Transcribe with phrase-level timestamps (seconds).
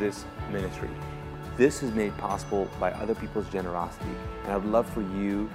[0.00, 0.88] this ministry?
[1.56, 4.10] This is made possible by other people's generosity,
[4.44, 5.48] and I'd love for you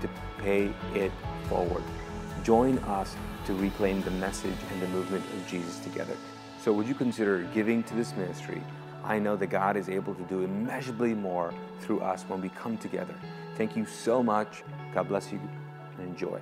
[0.00, 0.08] to
[0.38, 1.12] pay it
[1.48, 1.84] forward.
[2.42, 6.16] Join us to reclaim the message and the movement of Jesus together.
[6.62, 8.62] So, would you consider giving to this ministry?
[9.04, 12.78] I know that God is able to do immeasurably more through us when we come
[12.78, 13.14] together.
[13.56, 14.62] Thank you so much.
[14.94, 15.40] God bless you
[15.98, 16.40] and enjoy.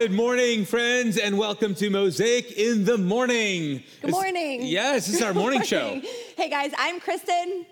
[0.00, 3.82] Good morning, friends, and welcome to Mosaic in the Morning.
[4.00, 4.62] Good It's- morning.
[4.62, 6.00] yes, this is our morning show.
[6.38, 7.66] Hey guys, I'm Kristen.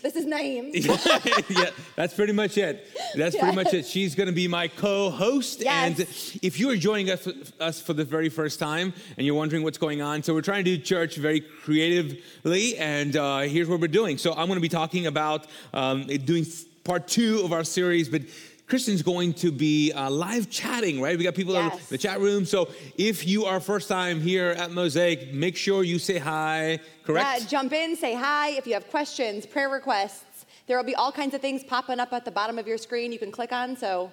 [0.00, 0.70] This is Naeem.
[1.50, 2.86] yeah, that's pretty much it.
[3.16, 3.84] That's pretty much it.
[3.94, 5.98] She's going to be my co-host, Yes.
[5.98, 6.00] and
[6.44, 7.26] if you are joining us,
[7.58, 10.64] us for the very first time and you're wondering what's going on, so we're trying
[10.64, 14.16] to do church very creatively, and uh, here's what we're doing.
[14.16, 16.46] So I'm going to be talking about um, doing
[16.84, 18.22] part two of our series, but.
[18.66, 21.18] Kristen's going to be uh, live chatting, right?
[21.18, 22.46] We got people in the chat room.
[22.46, 27.42] So if you are first time here at Mosaic, make sure you say hi, correct?
[27.42, 28.50] Yeah, jump in, say hi.
[28.50, 32.14] If you have questions, prayer requests, there will be all kinds of things popping up
[32.14, 33.76] at the bottom of your screen you can click on.
[33.76, 34.10] So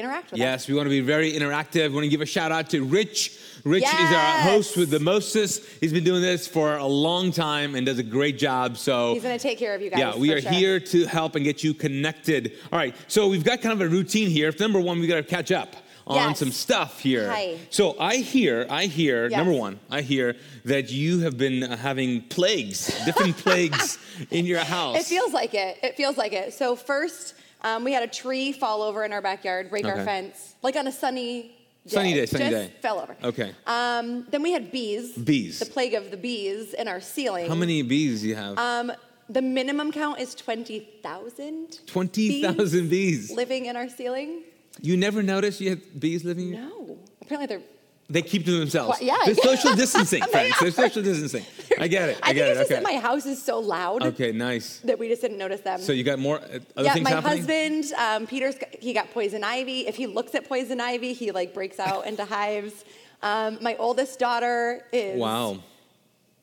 [0.00, 0.44] interact with us.
[0.44, 1.88] Yes, we want to be very interactive.
[1.88, 3.38] We want to give a shout out to Rich.
[3.64, 5.60] Rich is our host with the Moses.
[5.80, 8.76] He's been doing this for a long time and does a great job.
[8.78, 9.98] So He's going to take care of you guys.
[10.00, 10.50] yeah, we are sure.
[10.50, 12.54] here to help and get you connected.
[12.72, 14.52] All right, so we've got kind of a routine here.
[14.58, 16.38] Number one, we got to catch up on Yes.
[16.38, 17.28] some stuff here.
[17.30, 17.58] Hi.
[17.68, 19.36] So I hear, I hear, Yes.
[19.36, 23.98] number one, I hear that you have been uh, having plagues, different plagues
[24.30, 24.96] in your house.
[24.96, 25.78] It feels like it.
[25.82, 26.54] It feels like it.
[26.54, 29.98] So first, um, we had a tree fall over in our backyard, break Okay.
[29.98, 31.50] our fence, like on a sunny day.
[31.86, 32.72] Sunny day, sunny Just day.
[32.80, 33.16] fell over.
[33.24, 33.52] Okay.
[33.66, 35.12] Um, then we had bees.
[35.16, 35.58] Bees.
[35.58, 37.48] The plague of the bees in our ceiling.
[37.48, 38.58] How many bees do you have?
[38.58, 38.92] Um,
[39.28, 43.30] the minimum count is 20,000 20,000 bees.
[43.30, 44.42] living in our ceiling.
[44.80, 46.52] You never noticed you had bees living?
[46.54, 46.98] in No.
[47.22, 47.62] Apparently they're.
[48.10, 48.98] They keep to themselves.
[48.98, 49.42] Qu- yeah, They're yeah.
[49.56, 50.54] social distancing, friends.
[50.60, 51.44] They're social distancing.
[51.78, 52.18] I get it.
[52.22, 52.62] I, I, get think it's it.
[52.62, 52.74] just Okay.
[52.82, 54.80] that my house is so loud okay, nice.
[54.80, 55.78] that we just didn't notice them.
[55.80, 57.38] So you got more uh, other yeah, things my happening?
[57.38, 59.86] husband, um, Peter's, he got poison ivy.
[59.86, 62.84] If he looks at poison ivy, he like breaks out into hives.
[63.22, 65.58] Um, my oldest daughter is Wow.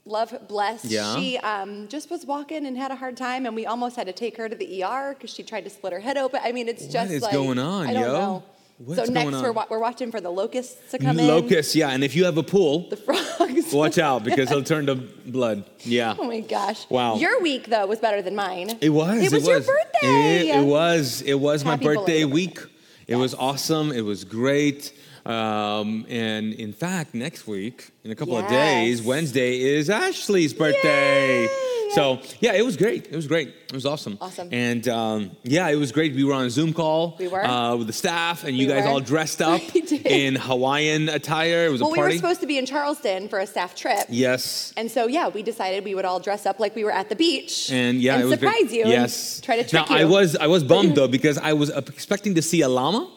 [0.05, 0.85] love blessed.
[0.85, 1.17] Yeah.
[1.17, 4.13] She um, just was walking and had a hard time, and we almost had to
[4.13, 6.39] take her to the ER because she tried to split her head open.
[6.43, 8.13] I mean, it's What just is like going on, I don't yo?
[8.13, 8.43] know.
[8.79, 11.27] What's so next we're we're watching for the locusts to come in.
[11.27, 11.89] Locusts, yeah.
[11.89, 13.73] And if you have a pool, The frogs.
[13.73, 15.65] watch out because they'll turn to blood.
[15.79, 16.15] Yeah.
[16.17, 16.87] Oh my gosh.
[16.89, 17.15] Wow.
[17.15, 18.77] Your week though was better than mine.
[18.79, 19.23] It was.
[19.23, 20.49] It was your birthday.
[20.49, 21.21] It, it was.
[21.23, 22.59] It was my birthday week.
[23.07, 23.91] It was awesome.
[23.91, 24.93] It was great.
[25.25, 31.43] Um, and in fact, next week, in a couple of days, Wednesday is Ashley's birthday.
[31.43, 31.66] Yay!
[31.97, 33.07] So yeah, it was great.
[33.11, 33.47] It was great.
[33.49, 34.17] It was awesome.
[34.21, 34.47] Awesome.
[34.51, 36.13] And um, yeah, it was great.
[36.15, 37.15] We were on a Zoom call.
[37.19, 37.43] We were.
[37.43, 38.89] uh, with the staff, and you We guys were.
[38.91, 39.61] all dressed up
[40.05, 41.65] in Hawaiian attire.
[41.67, 43.75] It was a Well, a we were supposed to be in Charleston for a staff
[43.75, 44.05] trip.
[44.09, 44.73] yes.
[44.77, 47.15] And so yeah, we decided we would all dress up like we were at the
[47.15, 48.51] beach And yeah, and it was great.
[48.53, 48.83] surprise you.
[48.83, 49.41] and Yes.
[49.41, 50.01] try to trick now, you.
[50.01, 53.09] I was I was bummed though because I was expecting to see a llama.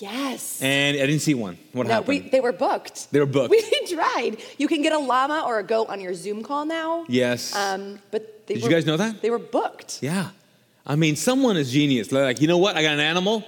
[0.00, 0.60] Yes.
[0.62, 1.58] And I didn't see one.
[1.72, 2.08] What no, happened?
[2.08, 3.10] we, they were booked.
[3.12, 3.50] They were booked.
[3.70, 4.36] We tried.
[4.58, 7.04] You can get a llama or a goat on your Zoom call now.
[7.08, 7.54] yes.
[7.54, 9.20] Um, but they Did were, you guys know that?
[9.22, 9.98] They were booked.
[10.02, 10.30] yeah.
[10.86, 12.08] I mean, someone is genius.
[12.08, 12.76] They're like, you know what?
[12.76, 13.44] I got an animal.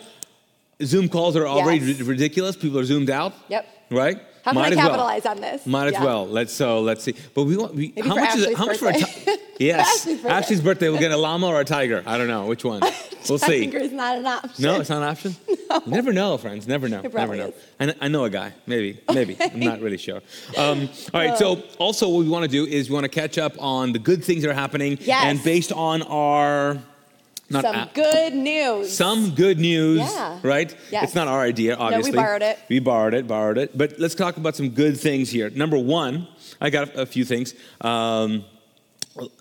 [0.83, 2.01] Zoom calls are already Yes.
[2.01, 2.57] ri- ridiculous.
[2.57, 3.33] People are zoomed out.
[3.49, 3.67] Yep.
[3.91, 4.19] Right?
[4.45, 4.87] How can Might I as well.
[4.89, 5.67] capitalize on this?
[5.67, 6.05] Might as Yeah.
[6.05, 6.27] well.
[6.27, 7.15] Let's so let's see.
[7.35, 7.75] But we want.
[7.75, 8.53] We, how much is it?
[8.53, 10.01] Ashley's How much for a ti- Yes.
[10.01, 10.29] Ashley's birthday.
[10.35, 10.89] Ashley's birthday.
[10.89, 12.03] We'll get a llama or a tiger.
[12.05, 12.83] I don't know which one.
[13.29, 13.67] We'll see.
[13.67, 14.65] Tiger is not an option.
[14.65, 15.37] No, it's not an option.
[15.49, 16.67] You never know, friends.
[16.67, 17.03] Never know.
[17.03, 17.55] Never know.
[17.79, 18.53] I, I know a guy.
[18.67, 18.99] Maybe.
[19.15, 19.37] Maybe.
[19.41, 20.23] I'm not really sure.
[20.57, 21.39] Um, all right.
[21.39, 24.01] So, also, what we want to do is we want to catch up on the
[24.01, 24.99] good things that are happening.
[25.03, 25.25] Yes.
[25.25, 26.79] And based on our.
[27.53, 28.93] Not Some a- good news.
[28.97, 30.39] some good news, Yeah.
[30.43, 30.75] right?
[30.91, 31.05] Yes.
[31.05, 32.13] It's not our idea, obviously.
[32.13, 32.59] No, we borrowed it.
[32.69, 33.77] We borrowed it, borrowed it.
[33.77, 35.51] But let's talk about some good things here.
[35.51, 36.27] Number one,
[36.61, 37.55] I got a, a few things.
[37.83, 38.45] Um,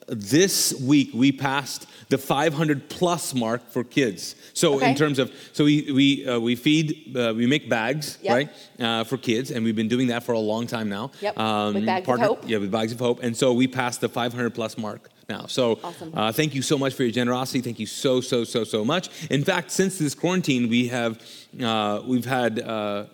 [0.07, 4.35] this week we passed the 500 plus mark for kids.
[4.53, 4.89] So Okay.
[4.89, 8.33] in terms of, so we we uh, we feed, uh, we make bags, Yep.
[8.35, 11.11] right, uh, for kids, and we've been doing that for a long time now.
[11.21, 11.35] Yep.
[11.73, 12.43] With Bags of Hope.
[12.49, 15.45] Yeah, with bags of hope, and so we passed the 500 plus mark now.
[15.47, 16.11] So Awesome.
[16.13, 17.61] uh, thank you so much for your generosity.
[17.61, 19.09] Thank you so so so so much.
[19.29, 21.19] In fact, since this quarantine, we have
[21.63, 22.59] uh, we've had.
[22.59, 23.05] Uh,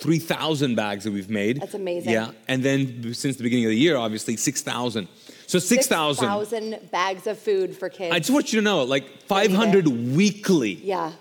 [0.00, 1.60] 3,000 bags that we've made.
[1.60, 2.12] That's amazing.
[2.12, 2.30] Yeah.
[2.46, 5.08] And then since the beginning of the year, obviously 6,000.
[5.48, 6.16] So 6,000.
[6.20, 8.14] 6,000 bags of food for kids.
[8.14, 10.72] I just want you to know, like 500 weekly.
[10.74, 11.12] yeah.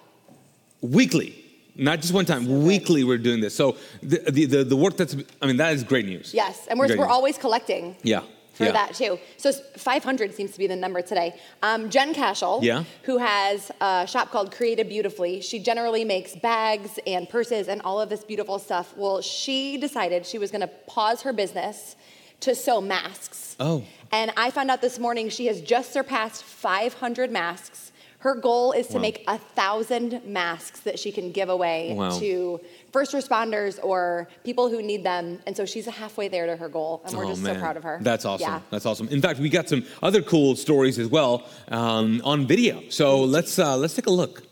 [0.81, 1.33] Weekly.
[1.75, 3.55] Not just one time, weekly we're doing this.
[3.55, 6.33] So the, the, the, the work that's, I mean, that is great news.
[6.33, 7.13] Yes, and we're, Great we're news.
[7.13, 7.95] always collecting.
[8.03, 8.21] Yeah.
[8.55, 8.71] For yeah.
[8.73, 9.17] that too.
[9.37, 11.39] So 500 seems to be the number today.
[11.63, 12.83] Um, Jen Cashel, Yeah.
[13.03, 18.01] who has a shop called Created Beautifully, she generally makes bags and purses and all
[18.01, 18.93] of this beautiful stuff.
[18.97, 21.95] Well, she decided she was going to pause her business
[22.41, 23.55] to sew masks.
[23.59, 23.83] Oh.
[24.11, 27.91] And I found out this morning she has just surpassed 500 masks.
[28.19, 29.01] Her goal is to Wow.
[29.01, 32.17] make a thousand masks that she can give away Wow.
[32.19, 32.59] to
[32.91, 35.39] first responders or people who need them.
[35.45, 37.55] And so she's halfway there to her goal, and we're Oh, just man.
[37.55, 37.99] so proud of her.
[38.01, 38.49] That's awesome.
[38.49, 38.59] Yeah.
[38.71, 39.07] That's awesome.
[39.09, 42.83] In fact, we got some other cool stories as well um, on video.
[42.89, 44.43] So let's uh, let's take a look.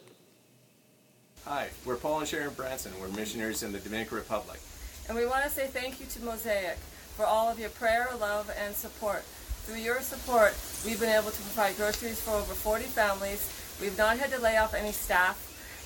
[1.46, 2.92] Hi, we're Paul and Sharon Branson.
[3.00, 4.60] We're missionaries in the Dominican Republic.
[5.08, 6.78] And we want to say thank you to Mosaic
[7.16, 9.24] for all of your prayer, love, and support.
[9.64, 10.54] Through your support,
[10.86, 13.50] we've been able to provide groceries for over 40 families.
[13.82, 15.40] We've not had to lay off any staff,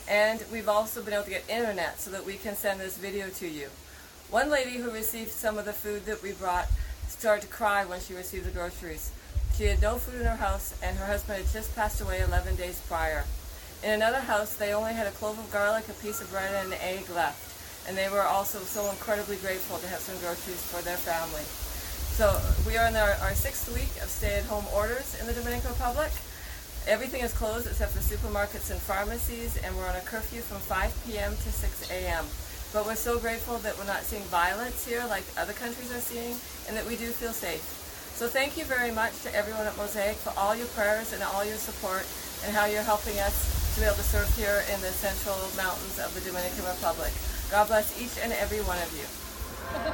[0.10, 3.30] and we've also been able to get internet so that we can send this video
[3.30, 3.70] to you.
[4.32, 6.68] One lady who received some of the food that we brought
[7.08, 9.12] started to cry when she received the groceries.
[9.56, 12.56] She had no food in her house, and her husband had just passed away 11
[12.56, 13.24] days prior.
[13.84, 16.74] In another house, they only had a clove of garlic, a piece of bread, and
[16.74, 17.49] an egg left.
[17.90, 21.42] And they were also so incredibly grateful to have some groceries for their family.
[22.14, 22.38] So
[22.70, 26.14] we are in our, our sixth week of stay-at-home orders in the Dominican Republic.
[26.86, 30.94] Everything is closed except for supermarkets and pharmacies, and we're on a curfew from 5
[31.10, 31.34] p.m.
[31.34, 32.30] to 6 a.m.
[32.78, 36.38] But we're so grateful that we're not seeing violence here like other countries are seeing,
[36.70, 37.66] and that we do feel safe.
[38.14, 41.42] So thank you very much to everyone at Mosaic for all your prayers and all
[41.42, 42.06] your support,
[42.46, 45.98] and how you're helping us to be able to serve here in the central mountains
[45.98, 47.10] of the Dominican Republic.
[47.52, 49.06] God bless each and every one of you.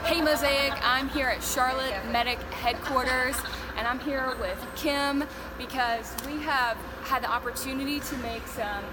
[0.05, 3.37] Hey Mosaic, I'm here at Charlotte Medic headquarters
[3.77, 5.23] and I'm here with Kim
[5.57, 8.83] because we have had the opportunity to make some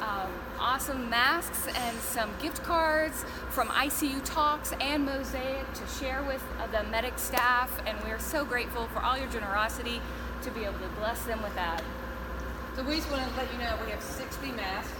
[0.00, 0.28] um,
[0.58, 6.42] awesome masks and some gift cards from ICU Talks and Mosaic to share with
[6.72, 10.02] the medic staff and we're so grateful for all your generosity
[10.42, 11.80] to be able to bless them with that.
[12.74, 14.90] So we just want to let you know we have 60 masks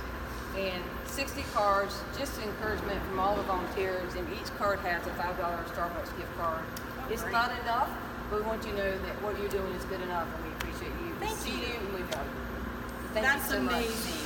[0.69, 5.37] and 60 cards, just encouragement from all the volunteers, and each card has a $5
[5.73, 6.65] Starbucks gift card.
[6.69, 7.89] Oh, it's not enough,
[8.31, 10.51] but we want you to know that what you're doing is good enough, and we
[10.53, 11.15] appreciate you.
[11.19, 11.67] Thank we see you.
[11.67, 13.11] you, and we love you.
[13.15, 13.75] Thank That's you so much.
[13.75, 14.23] amazing.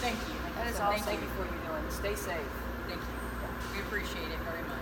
[0.00, 0.34] Thank you.
[0.56, 1.04] That is So awesome.
[1.04, 1.90] thank Thank you for what you're doing.
[1.90, 2.52] Stay safe.
[2.88, 3.74] Thank you.
[3.74, 4.78] We appreciate it very much.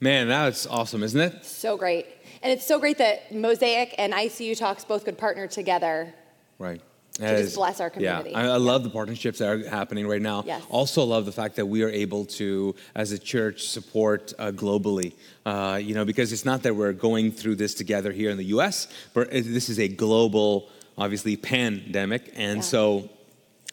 [0.00, 1.44] Man, that's awesome, isn't it?
[1.44, 2.06] So great.
[2.42, 6.12] And it's so great that Mosaic and ICU Talks both could partner together.
[6.58, 6.80] Right.
[7.18, 8.30] Just bless our community.
[8.30, 10.42] Yeah, I, I love the partnerships that are happening right now.
[10.46, 10.62] Yes.
[10.68, 15.14] Also, love the fact that we are able to, as a church, support uh, globally.
[15.46, 18.46] Uh, you know, because it's not that we're going through this together here in the
[18.46, 20.68] U.S., but this is a global,
[20.98, 22.62] obviously, pandemic, and Yeah.
[22.62, 23.08] so.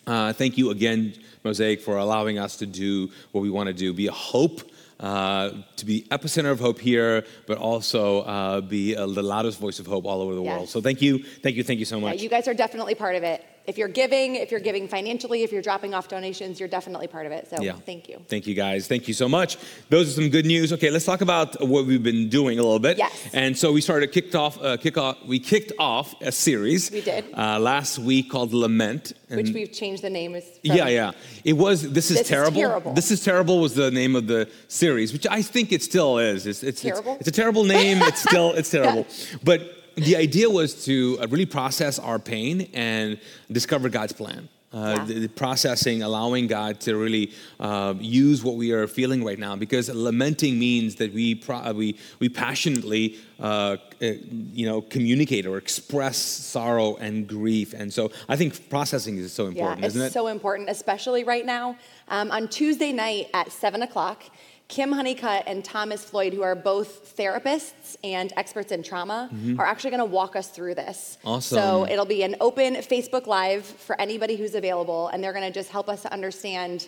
[0.08, 3.94] Uh, thank you again, Mosaic, for allowing us to do what we want to do
[3.94, 4.62] be a hope,
[5.02, 9.80] uh, to be epicenter of hope here, but also uh, be uh, the loudest voice
[9.80, 10.70] of hope all over the world.
[10.70, 12.22] So thank you, thank you, thank you so Yeah, much.
[12.22, 13.44] you guys are definitely part of it.
[13.68, 17.26] If you're giving, if you're giving financially, if you're dropping off donations, you're definitely part
[17.28, 17.48] of it.
[17.50, 17.74] So Yeah.
[17.86, 18.18] thank you.
[18.28, 18.88] Thank you, guys.
[18.88, 19.58] Thank you so much.
[19.90, 20.74] Those are some good news.
[20.74, 22.98] Okay, let's talk about what we've been doing a little bit.
[22.98, 23.12] Yes.
[23.34, 24.62] And so we started kicked off.
[24.62, 25.18] Uh, kick off.
[25.28, 26.90] We kicked off a series.
[26.92, 27.26] We did.
[27.38, 29.14] uh, last week called Lament.
[29.30, 30.36] Which we've changed the name.
[30.36, 31.12] Is yeah, yeah.
[31.46, 31.84] It was.
[31.84, 32.60] This is This is terrible.
[32.60, 32.94] terrible.
[32.94, 33.60] This is terrible.
[33.60, 36.46] Was the name of the series, which I think it still is.
[36.48, 37.14] It's it's Terrible?
[37.14, 38.02] It's, it's a terrible name.
[38.02, 39.06] It's still it's terrible.
[39.44, 39.62] But
[39.96, 43.20] the idea was to uh, really process our pain and
[43.52, 44.50] discover God's plan.
[44.74, 45.04] Uh, Yeah.
[45.06, 49.54] the, the processing, allowing God to really uh, use what we are feeling right now,
[49.58, 54.06] because lamenting means that we pro- we we passionately, uh, uh,
[54.54, 59.48] you know, communicate or express sorrow and grief, and so I think processing is so
[59.48, 60.14] important, yeah, isn't it?
[60.14, 61.76] so important, especially right now.
[62.08, 64.24] Um, on Tuesday night at 7 o'clock,
[64.72, 69.90] Kim Honeycutt and Thomas Floyd, who are both therapists and experts in trauma, are actually
[69.90, 71.18] going to walk us through this.
[71.20, 71.28] Mm-hmm.
[71.28, 71.58] Awesome.
[71.58, 75.52] So it'll be an open Facebook Live for anybody who's available, and they're going to
[75.52, 76.88] just help us to understand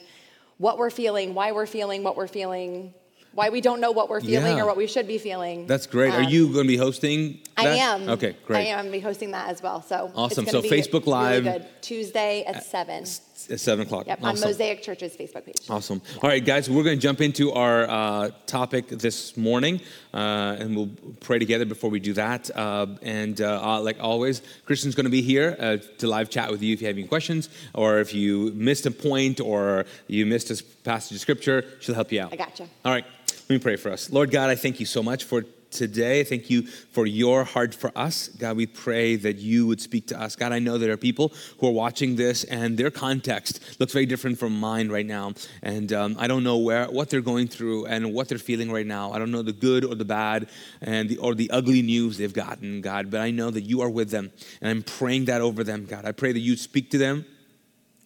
[0.60, 2.94] what we're feeling, why we're feeling what we're feeling,
[3.34, 4.64] why we don't know what we're feeling Yeah.
[4.64, 5.68] or what we should be feeling.
[5.68, 6.14] That's great.
[6.14, 7.40] Are Um, you going to be hosting?
[7.58, 8.08] I am.
[8.08, 8.60] Okay, great.
[8.60, 9.82] I am going to be hosting that as well.
[9.82, 10.44] So Awesome.
[10.44, 11.66] It's So Facebook really Live- good.
[11.82, 13.06] Tuesday at seven.
[13.50, 14.08] At seven o'clock.
[14.08, 14.50] Yep, on awesome.
[14.50, 15.56] Mosaic Church's Facebook page.
[15.70, 16.02] Awesome.
[16.22, 19.82] All right, guys, we're going to jump into our uh, topic this morning,
[20.14, 22.50] uh, and we'll pray together before we do that.
[22.56, 26.52] Uh, and uh, uh, like always, Kristen's going to be here uh, to live chat
[26.52, 30.26] with you if you have any questions, or if you missed a point or you
[30.26, 32.34] missed a passage of scripture, she'll help you out.
[32.34, 32.68] I gotcha.
[32.86, 34.12] All right, let me pray for us.
[34.12, 35.44] Lord God, I thank you so much for
[35.74, 36.24] today.
[36.24, 38.28] Thank you for your heart for us.
[38.30, 40.36] God, we pray that you would speak to us.
[40.36, 44.06] God, I know there are people who are watching this and their context looks very
[44.06, 45.34] different from mine right now.
[45.62, 48.86] And um, I don't know where what they're going through and what they're feeling right
[48.86, 49.12] now.
[49.12, 50.50] I don't know the good or the bad
[50.82, 53.90] and the, or the ugly news they've gotten, God, but I know that you are
[53.90, 54.32] with them.
[54.62, 56.06] And I'm praying that over them, God.
[56.06, 57.26] I pray that you speak to them,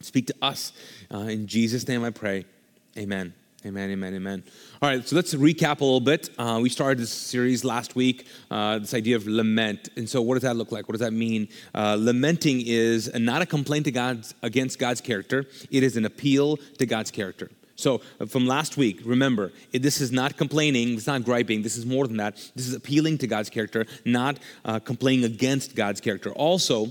[0.02, 0.72] speak to us.
[1.14, 2.46] Uh, in Jesus' name I pray.
[2.98, 3.34] Amen.
[3.68, 4.44] Amen, amen, amen.
[4.82, 6.30] All right, so let's recap a little bit.
[6.38, 9.90] Uh, we started this series last week, uh, this idea of lament.
[9.98, 10.88] And so, what does that look like?
[10.88, 11.50] What does that mean?
[11.76, 16.56] Uh, lamenting is not a complaint to God's, against God's character, it is an appeal
[16.78, 17.52] to God's character.
[17.76, 21.76] So, uh, from last week, remember, it, this is not complaining, it's not griping, this
[21.76, 22.36] is more than that.
[22.56, 26.32] This is appealing to God's character, not uh, complaining against God's character.
[26.32, 26.88] Also,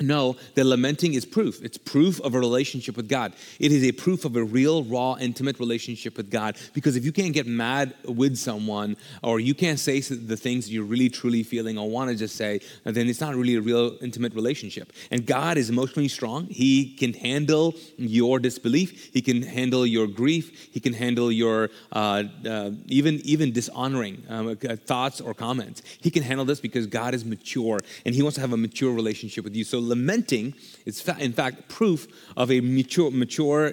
[0.00, 1.62] know that lamenting is proof.
[1.62, 3.32] It's proof of a relationship with God.
[3.58, 6.56] It is a proof of a real, raw, intimate relationship with God.
[6.72, 10.84] Because if you can't get mad with someone, or you can't say the things you're
[10.84, 14.34] really, truly feeling or want to just say, then it's not really a real, intimate
[14.34, 14.92] relationship.
[15.10, 16.46] And God is emotionally strong.
[16.46, 19.10] He can handle your disbelief.
[19.12, 20.68] He can handle your grief.
[20.72, 25.82] He can handle your uh, uh, even even dishonoring um, uh, thoughts or comments.
[26.00, 28.92] He can handle this because God is mature and He wants to have a mature
[28.92, 29.64] relationship with you.
[29.64, 30.54] So lamenting
[30.84, 33.72] is, in fact, proof of a mature, mature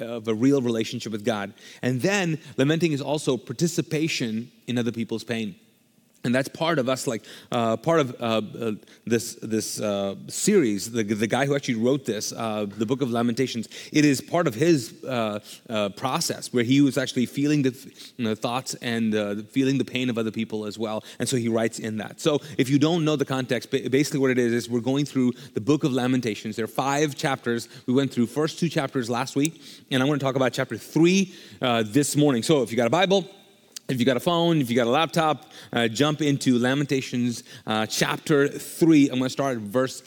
[0.00, 1.52] of a real relationship with God.
[1.82, 5.56] And then lamenting is also participation in other people's pain
[6.24, 8.72] and that's part of us like uh, part of uh, uh,
[9.06, 13.10] this this uh, series the, the guy who actually wrote this uh, the book of
[13.10, 15.38] lamentations it is part of his uh,
[15.96, 19.14] process where he was actually feeling the thoughts and
[19.50, 21.04] feeling the pain of other people as well.
[21.18, 22.20] And so he writes in that.
[22.20, 25.32] So if you don't know the context basically what it is is we're going through
[25.52, 26.56] the book of lamentations.
[26.56, 27.68] There are five chapters.
[27.86, 30.76] We went through first two chapters last week and i'm going to talk about chapter
[30.76, 32.42] three this morning.
[32.42, 33.28] So if you got a bible
[33.88, 37.86] if you got a phone, if you got a laptop, uh, jump into Lamentations uh,
[37.86, 39.04] chapter 3.
[39.10, 40.02] I'm going to start at verse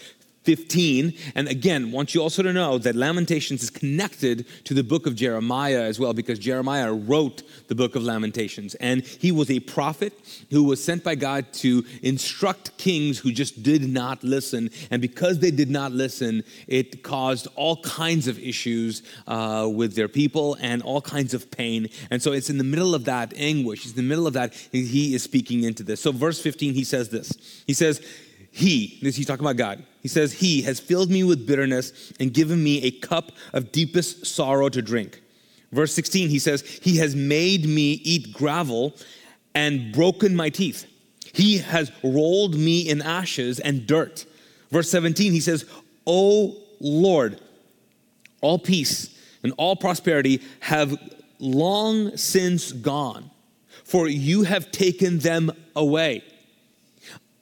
[0.47, 1.13] 15.
[1.35, 5.13] And again, want you also to know that Lamentations is connected to the book of
[5.13, 8.73] Jeremiah as well, because Jeremiah wrote the book of Lamentations.
[8.75, 10.13] And he was a prophet
[10.49, 14.69] who was sent by God to instruct kings who just did not listen.
[14.89, 20.07] And because they did not listen, it caused all kinds of issues uh, with their
[20.07, 21.89] people and all kinds of pain.
[22.09, 24.53] And so it's in the middle of that anguish, it's in the middle of that,
[24.71, 25.99] he is speaking into this.
[25.99, 27.33] So, verse 15, he says this
[27.67, 28.01] He says,
[28.51, 32.33] he, this he's talking about God, he says, He has filled me with bitterness and
[32.33, 35.21] given me a cup of deepest sorrow to drink.
[35.71, 38.95] Verse 16, he says, He has made me eat gravel
[39.53, 40.85] and broken my teeth.
[41.33, 44.25] He has rolled me in ashes and dirt.
[44.71, 45.65] Verse 17, he says,
[46.05, 47.39] O Lord,
[48.41, 50.97] all peace and all prosperity have
[51.39, 53.29] long since gone,
[53.83, 56.23] for you have taken them away.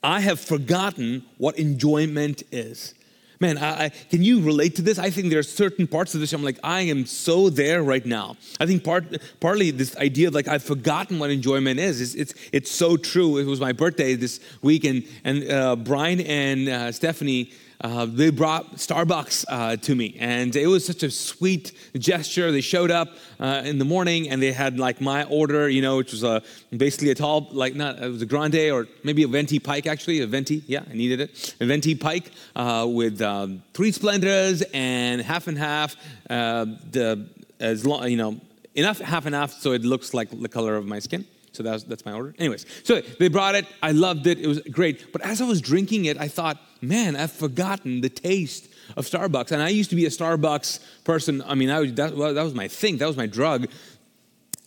[0.06, 2.94] I have forgotten what enjoyment is.
[3.40, 5.00] Man, I, I, can you relate to this?
[5.00, 8.06] I think there are certain parts of this I'm like, I am so there right
[8.06, 8.36] now.
[8.60, 9.04] I think part,
[9.40, 12.00] partly this idea of like I've forgotten what enjoyment is.
[12.00, 13.38] It's, it's, it's so true.
[13.38, 18.30] It was my birthday this week, and, and uh, Brian and uh, Stephanie uh, they
[18.30, 22.50] brought Starbucks uh, to me, and it was such a sweet gesture.
[22.50, 25.98] They showed up uh, in the morning, and they had like my order, you know,
[25.98, 26.42] which was a,
[26.76, 30.20] basically a tall, like not it was a grande or maybe a venti pike actually,
[30.20, 30.62] a venti.
[30.66, 35.58] Yeah, I needed it, a venti pike uh, with um, three Splendas and half and
[35.58, 35.96] half.
[36.28, 37.28] Uh, the
[37.60, 38.40] as long you know
[38.74, 41.26] enough half and half so it looks like the color of my skin.
[41.56, 42.34] So that's, that's my order.
[42.38, 43.66] Anyways, so they brought it.
[43.82, 44.38] I loved it.
[44.38, 45.12] It was great.
[45.12, 49.52] But as I was drinking it, I thought, man, I've forgotten the taste of Starbucks.
[49.52, 51.42] And I used to be a Starbucks person.
[51.46, 52.98] I mean, I was, that, well, that was my thing.
[52.98, 53.68] That was my drug.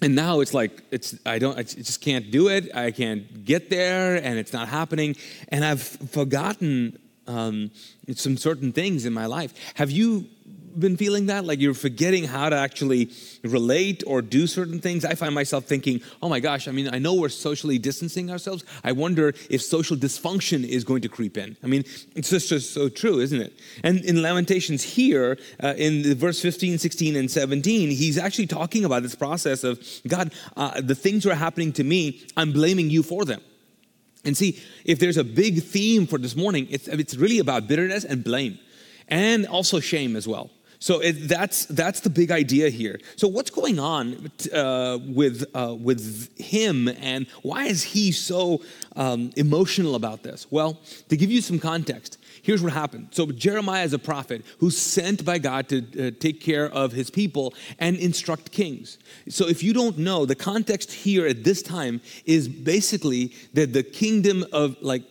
[0.01, 2.73] And now it's like it's I don't I just can't do it.
[2.73, 5.17] I can't get there, and it's not happening.
[5.49, 7.71] And I've forgotten um,
[8.15, 9.53] some certain things in my life.
[9.75, 10.29] Have you
[10.77, 11.45] been feeling that?
[11.45, 13.11] Like you're forgetting how to actually
[13.43, 15.05] relate or do certain things?
[15.05, 18.63] I find myself thinking, oh my gosh, I mean, I know we're socially distancing ourselves.
[18.83, 21.57] I wonder if social dysfunction is going to creep in.
[21.63, 21.85] I mean,
[22.15, 23.59] it's just, just so true, isn't it?
[23.83, 28.85] And in Lamentations here, uh, in the verse 15, 16, and 17, he's actually talking
[28.85, 33.03] about this process of God, uh, the things are happening to me, I'm blaming you
[33.03, 33.41] for them.
[34.25, 38.03] And see, if there's a big theme for this morning, it's, it's really about bitterness
[38.03, 38.59] and blame,
[39.07, 40.49] and also shame as well.
[40.81, 43.01] So it, that's that's the big idea here.
[43.17, 48.61] So what's going on uh, with uh, with him, and why is he so
[48.95, 50.47] um, emotional about this?
[50.49, 53.09] Well, to give you some context, here's what happened.
[53.11, 57.09] So Jeremiah is a prophet who's sent by God to uh, take care of his
[57.09, 58.99] people and instruct kings.
[59.27, 63.83] So if you don't know, the context here at this time is basically that the
[63.83, 65.03] kingdom of like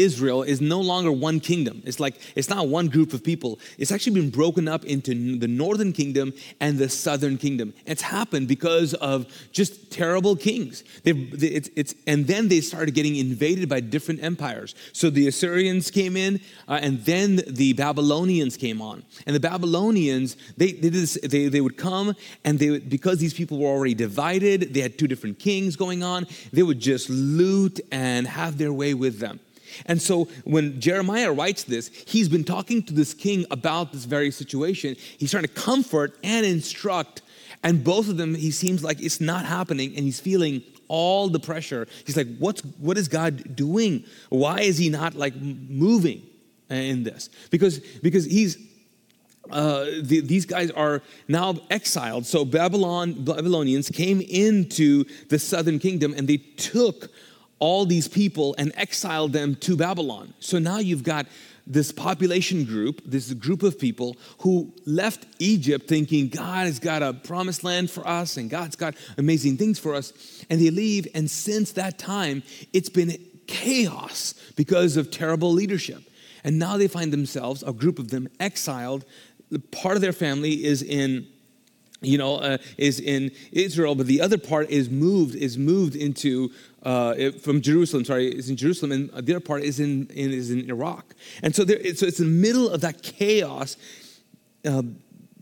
[0.00, 1.82] Israel is no longer one kingdom.
[1.84, 3.58] It's like it's not one group of people.
[3.78, 7.74] It's actually been broken up into the northern kingdom and the southern kingdom.
[7.86, 10.84] It's happened because of just terrible kings.
[11.04, 14.74] They, it's, it's, and then they started getting invaded by different empires.
[14.92, 19.02] So the Assyrians came in, uh, and then the Babylonians came on.
[19.26, 22.14] And the Babylonians, they, they, this, they, they would come,
[22.44, 26.02] and they would, because these people were already divided, they had two different kings going
[26.02, 29.40] on, they would just loot and have their way with them.
[29.86, 34.30] And so when Jeremiah writes this, he's been talking to this king about this very
[34.30, 34.96] situation.
[35.18, 37.22] He's trying to comfort and instruct.
[37.62, 41.38] And both of them, he seems like it's not happening and he's feeling all the
[41.38, 41.86] pressure.
[42.04, 44.04] He's like, What's, what is God doing?
[44.28, 46.22] Why is he not like moving
[46.68, 47.30] in this?
[47.50, 48.58] Because, because he's,
[49.50, 52.26] uh, the, these guys are now exiled.
[52.26, 57.10] So Babylon, Babylonians came into the southern kingdom and they took
[57.60, 60.34] all these people and exiled them to Babylon.
[60.40, 61.26] So now you've got
[61.66, 67.12] this population group, this group of people who left Egypt thinking God has got a
[67.12, 70.12] promised land for us and God's got amazing things for us.
[70.50, 71.06] And they leave.
[71.14, 76.02] And since that time, it's been chaos because of terrible leadership.
[76.42, 79.04] And now they find themselves, a group of them, exiled.
[79.70, 81.28] Part of their family is in
[82.02, 86.50] you know, uh, is in Israel, but the other part is moved is moved into
[86.82, 88.04] uh, from Jerusalem.
[88.04, 91.14] Sorry, is in Jerusalem, and the other part is in, in is in Iraq.
[91.42, 93.76] And so there, so it's in the middle of that chaos.
[94.64, 94.82] Uh,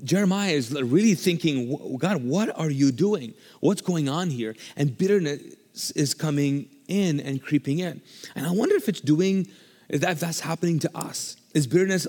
[0.03, 3.35] Jeremiah is really thinking, God, what are you doing?
[3.61, 4.55] What's going on here?
[4.77, 8.01] And bitterness is coming in and creeping in.
[8.37, 9.49] And I wonder if it's doing
[9.89, 10.21] that.
[10.21, 11.37] That's happening to us.
[11.53, 12.07] Is bitterness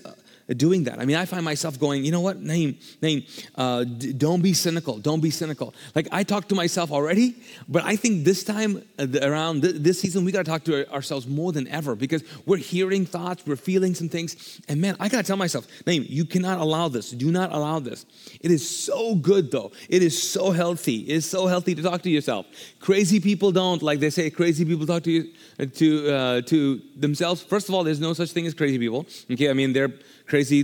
[0.56, 1.00] doing that.
[1.00, 3.24] I mean, I find myself going, you know what, Naeem, Naeem,
[3.56, 4.98] uh, d- don't be cynical.
[4.98, 5.74] Don't be cynical.
[5.96, 7.36] Like I talk to myself already,
[7.68, 10.92] but I think this time uh, around th- this season, we got to talk to
[10.92, 14.60] ourselves more than ever because we're hearing thoughts, we're feeling some things.
[14.68, 17.12] And man, I got to tell myself, Naeem, you cannot allow this.
[17.12, 18.06] Do not allow this.
[18.42, 19.72] It is so good though.
[19.88, 21.02] It is so healthy.
[21.02, 22.46] It is so healthy to talk to yourself.
[22.80, 25.32] Crazy people don't, like they say, crazy people talk to you,
[25.76, 27.42] to, uh, to themselves.
[27.42, 29.06] First of all, there's no such thing as crazy people.
[29.32, 29.94] Okay, I mean, they're
[30.30, 30.64] crazy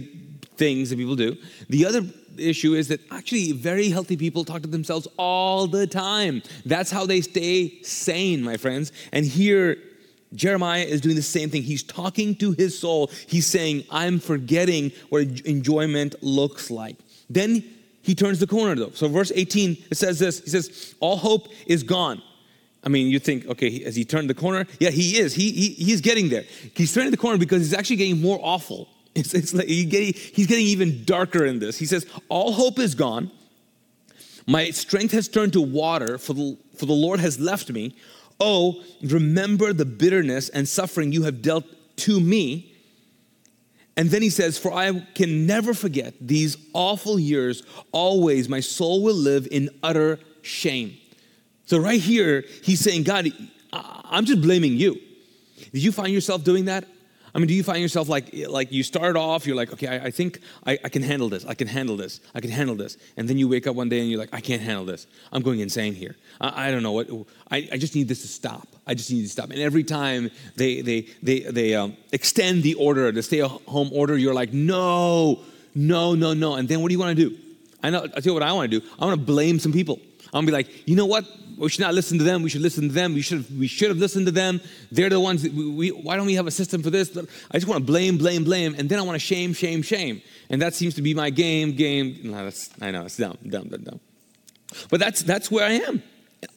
[0.57, 1.35] things that people do.
[1.69, 2.01] The other
[2.37, 6.41] issue is that actually very healthy people talk to themselves all the time.
[6.65, 8.91] That's how they stay sane, my friends.
[9.11, 9.77] And here,
[10.33, 11.63] Jeremiah is doing the same thing.
[11.63, 13.09] He's talking to his soul.
[13.27, 16.97] He's saying, I'm forgetting what enjoyment looks like.
[17.29, 17.63] Then
[18.01, 18.91] he turns the corner, though.
[18.91, 22.21] So, verse 18, it says this He says, All hope is gone.
[22.83, 24.67] I mean, you think, okay, has he turned the corner?
[24.79, 25.33] Yeah, he is.
[25.33, 26.43] He, he, he's getting there.
[26.75, 28.87] He's turning the corner because he's actually getting more awful.
[29.15, 31.77] It's, it's like he getting, he's getting even darker in this.
[31.77, 33.31] He says, All hope is gone.
[34.45, 37.95] My strength has turned to water, for the, for the Lord has left me.
[38.39, 41.65] Oh, remember the bitterness and suffering you have dealt
[41.97, 42.73] to me.
[43.97, 47.63] And then he says, For I can never forget these awful years.
[47.93, 50.97] Always my soul will live in utter shame.
[51.65, 53.29] So, right here, he's saying, God,
[53.71, 54.99] I'm just blaming you.
[55.71, 56.85] Did you find yourself doing that?
[57.35, 60.05] I mean, do you find yourself like, like you start off, you're like, okay, I,
[60.05, 62.97] I think I, I, can handle this, I can handle this, I can handle this.
[63.17, 65.05] And then you wake up one day and you're like, I can't handle this.
[65.33, 66.15] I'm going insane here.
[66.39, 67.09] I, I don't know what,
[67.51, 68.69] I, I just need this to stop.
[68.87, 69.49] I just need to stop.
[69.49, 73.89] And every time they, they, they, they um, extend the order, the stay at home
[73.91, 75.41] order, you're like, no,
[75.75, 76.55] no, no, no.
[76.55, 77.37] And then what do you want to do?
[77.83, 78.87] I know, I'll tell you what I want to do.
[78.97, 79.99] I want to blame some people.
[80.35, 81.25] I'm gonna be like, you know what?
[81.57, 82.41] we should not listen to them.
[82.41, 83.13] We should listen to them.
[83.13, 84.61] We should, we should have listened to them.
[84.91, 87.17] They're the ones we, we, why don't we have a system for this?
[87.51, 88.75] I just want to blame, blame, blame.
[88.77, 90.21] And then I want to shame, shame, shame.
[90.49, 92.19] And that seems to be my game, game.
[92.23, 93.99] No, that's, I know, it's dumb, dumb, dumb, dumb.
[94.89, 96.03] But that's, that's where I am.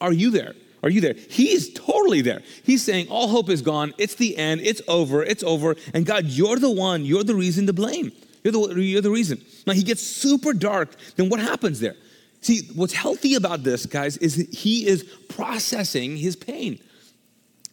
[0.01, 0.53] Are you there?
[0.83, 1.13] Are you there?
[1.13, 2.41] He's totally there.
[2.63, 3.93] He's saying, All hope is gone.
[3.97, 4.61] It's the end.
[4.61, 5.23] It's over.
[5.23, 5.75] It's over.
[5.93, 7.05] And God, you're the one.
[7.05, 8.11] You're the reason to blame.
[8.43, 9.41] You're the, you're the reason.
[9.67, 10.91] Now, he gets super dark.
[11.17, 11.95] Then what happens there?
[12.41, 16.79] See, what's healthy about this, guys, is that he is processing his pain.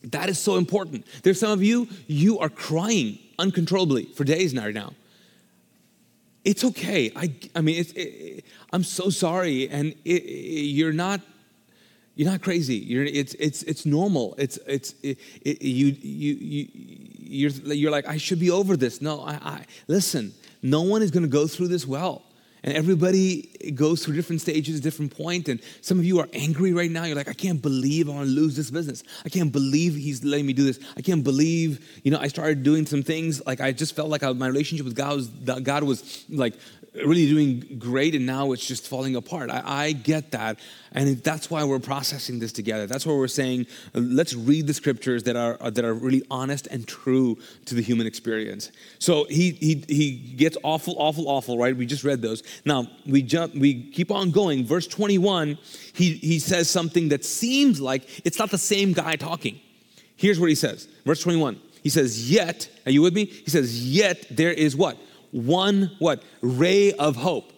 [0.02, 1.06] That is so important.
[1.22, 4.64] There's some of you, you are crying uncontrollably for days now.
[4.64, 4.92] Right now.
[6.44, 7.10] It's okay.
[7.16, 11.20] I, I mean, it, I'm so sorry, and it, you're not
[12.16, 12.76] you're not crazy.
[12.76, 14.34] You're, it's, it's, it's normal.
[14.38, 16.68] It's, it's, it, it, you, you, you,
[17.18, 19.02] you're, you're like, I should be over this.
[19.02, 22.22] No, I, I listen, no one is going to go through this well.
[22.66, 23.42] And everybody
[23.74, 25.48] goes through different stages, different point.
[25.48, 27.04] And some of you are angry right now.
[27.04, 29.04] You're like, I can't believe I'm gonna lose this business.
[29.24, 30.80] I can't believe he's letting me do this.
[30.96, 33.40] I can't believe, you know, I started doing some things.
[33.46, 36.54] Like I just felt like I, my relationship with God was, God was like
[37.04, 39.50] really doing great and now it's just falling apart.
[39.50, 40.58] I, I get that.
[40.92, 42.86] And that's why we're processing this together.
[42.86, 46.86] That's why we're saying, let's read the scriptures that are, that are really honest and
[46.86, 48.70] true to the human experience.
[48.98, 51.76] So he, he, he gets awful, awful, awful, right?
[51.76, 52.42] We just read those.
[52.64, 54.64] Now we jump, we keep on going.
[54.64, 55.58] Verse 21,
[55.92, 59.60] he, he says something that seems like it's not the same guy talking.
[60.16, 60.88] Here's what he says.
[61.04, 61.60] Verse 21.
[61.82, 63.26] He says, yet, are you with me?
[63.26, 64.98] He says, yet there is what?
[65.36, 67.52] one what ray of hope.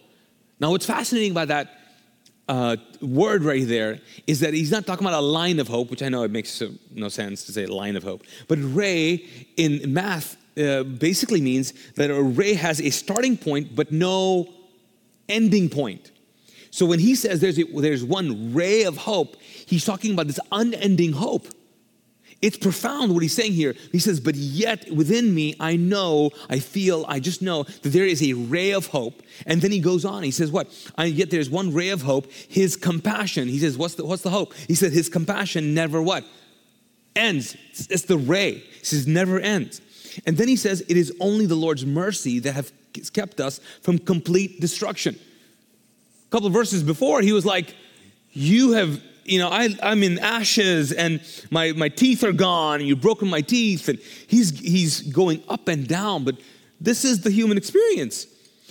[0.59, 1.75] Now, what's fascinating about that
[2.47, 6.03] uh, word right there is that he's not talking about a line of hope, which
[6.03, 6.61] I know it makes
[6.93, 11.73] no sense to say a line of hope, but ray in math uh, basically means
[11.93, 14.49] that a ray has a starting point but no
[15.29, 16.11] ending point.
[16.71, 20.39] So when he says there's, a, there's one ray of hope, he's talking about this
[20.51, 21.47] unending hope.
[22.41, 23.75] It's profound what he's saying here.
[23.91, 28.05] He says, But yet within me, I know, I feel, I just know that there
[28.05, 29.21] is a ray of hope.
[29.45, 30.67] And then he goes on, he says, What?
[30.97, 33.49] I, yet there's one ray of hope, his compassion.
[33.49, 34.53] He says, What's the, what's the hope?
[34.53, 36.23] He said, His compassion never what?
[37.15, 37.57] Ends.
[37.71, 38.53] It's, it's the ray.
[38.53, 39.81] He says, Never ends.
[40.25, 42.71] And then he says, It is only the Lord's mercy that have
[43.13, 45.15] kept us from complete destruction.
[45.15, 47.75] A couple of verses before, he was like,
[48.31, 51.21] You have you know, I, I'm in ashes and
[51.51, 53.87] my, my teeth are gone and you've broken my teeth.
[53.87, 56.35] And he's, he's going up and down, but
[56.81, 58.25] this is the human experience.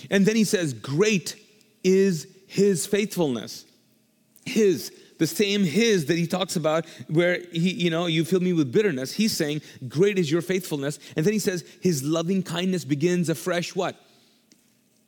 [0.09, 1.35] And then he says, Great
[1.83, 3.65] is his faithfulness.
[4.45, 8.53] His, the same his that he talks about where he, you know, you fill me
[8.53, 9.13] with bitterness.
[9.13, 10.99] He's saying, Great is your faithfulness.
[11.15, 13.95] And then he says, His loving kindness begins afresh what?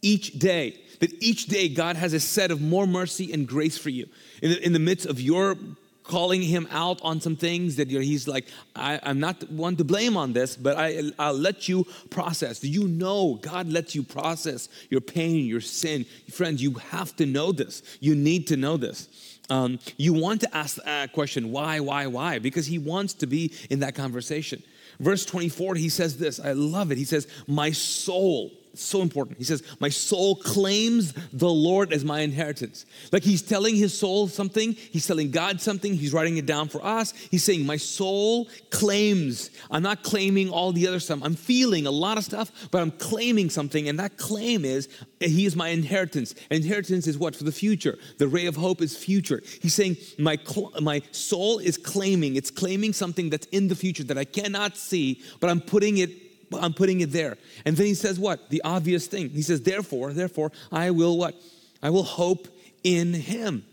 [0.01, 3.89] Each day that each day God has a set of more mercy and grace for
[3.89, 4.07] you.
[4.41, 5.57] In the, in the midst of your
[6.03, 10.17] calling him out on some things that he's like, I, am not one to blame
[10.17, 12.59] on this, but I, I'll let you process.
[12.59, 16.05] Do you know God lets you process your pain, your sin?
[16.29, 17.81] Friends, you have to know this.
[17.99, 19.07] You need to know this.
[19.49, 22.39] Um, you want to ask a question, why, why, why?
[22.39, 24.63] Because he wants to be in that conversation.
[24.99, 26.97] Verse 24, he says this, I love it.
[26.97, 29.37] He says, My soul so important.
[29.37, 32.85] He says, My soul claims the Lord as my inheritance.
[33.11, 36.83] Like he's telling his soul something, he's telling God something, he's writing it down for
[36.83, 37.13] us.
[37.13, 39.51] He's saying, My soul claims.
[39.69, 41.19] I'm not claiming all the other stuff.
[41.21, 44.87] I'm feeling a lot of stuff, but I'm claiming something, and that claim is,
[45.19, 46.33] He is my inheritance.
[46.49, 47.35] Inheritance is what?
[47.35, 47.97] For the future.
[48.17, 49.41] The ray of hope is future.
[49.61, 54.03] He's saying, My, cl- my soul is claiming, it's claiming something that's in the future
[54.05, 57.37] that I cannot see, but I'm putting it I'm putting it there.
[57.65, 58.49] And then he says what?
[58.49, 59.29] The obvious thing.
[59.29, 61.35] He says, therefore, therefore, I will what?
[61.81, 62.47] I will hope
[62.83, 63.63] in him.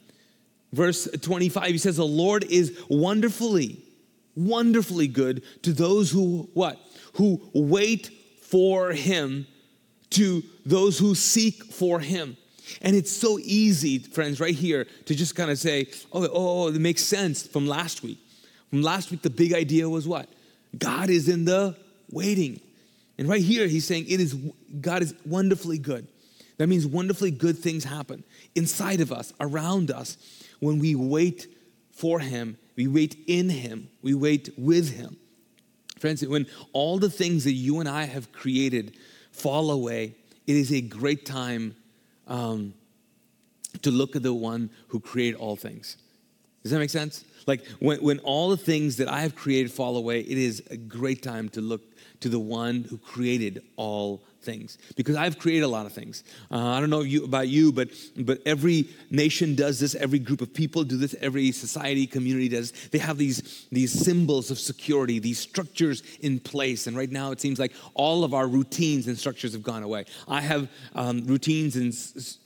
[0.72, 3.82] Verse 25, he says, the Lord is wonderfully,
[4.36, 6.78] wonderfully good to those who what?
[7.14, 8.10] Who wait
[8.42, 9.46] for him,
[10.10, 12.36] to those who seek for him.
[12.82, 16.68] And it's so easy, friends, right here to just kind of say, oh, oh, oh,
[16.68, 18.18] it makes sense from last week.
[18.70, 20.28] From last week, the big idea was what?
[20.76, 21.76] God is in the
[22.10, 22.60] waiting.
[23.18, 24.34] And right here, he's saying it is
[24.80, 26.06] God is wonderfully good.
[26.58, 30.16] That means wonderfully good things happen inside of us, around us,
[30.60, 31.46] when we wait
[31.92, 35.16] for Him, we wait in Him, we wait with Him.
[35.98, 38.94] Friends, when all the things that you and I have created
[39.32, 40.14] fall away,
[40.46, 41.74] it is a great time
[42.26, 42.74] um,
[43.82, 45.96] to look at the one who created all things.
[46.62, 47.24] Does that make sense?
[47.46, 50.76] Like when, when all the things that I have created fall away, it is a
[50.76, 51.82] great time to look
[52.20, 56.24] to the one who created all things because I've created a lot of things.
[56.50, 59.94] Uh, I don't know you, about you, but but every nation does this.
[59.94, 61.14] Every group of people do this.
[61.20, 62.72] Every society, community does.
[62.90, 66.86] They have these these symbols of security, these structures in place.
[66.86, 70.04] And right now, it seems like all of our routines and structures have gone away.
[70.26, 71.92] I have um, routines and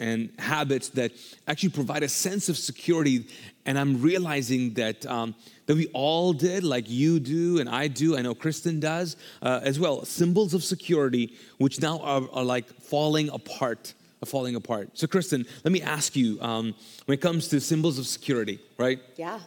[0.01, 1.13] and habits that
[1.47, 3.27] actually provide a sense of security,
[3.67, 5.07] and I'm realizing that.
[5.07, 5.35] Um,
[5.67, 9.61] that we all did, like you do and I do, I know Kristen does uh,
[9.63, 14.91] as well, symbols of security, which now are, are like falling apart, are falling apart.
[14.95, 16.75] So, Kristen, let me ask you um,
[17.07, 19.01] when it comes to symbols of security, right?
[19.17, 19.41] Yeah.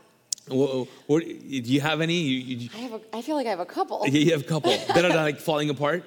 [0.48, 2.20] What, what, do you have any?
[2.20, 4.04] You, you, I, have a, I feel like I have a couple.
[4.06, 6.04] Yeah, you have a couple that are like falling apart?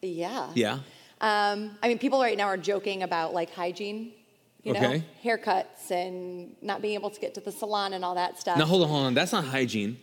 [0.00, 0.50] Yeah.
[0.54, 0.78] Yeah.
[1.20, 4.12] Um, I mean, people right now are joking about like hygiene
[4.62, 5.04] you know, okay.
[5.24, 8.56] haircuts and not being able to get to the salon and all that stuff.
[8.56, 9.14] Now, hold on, hold on.
[9.14, 9.98] That's not hygiene,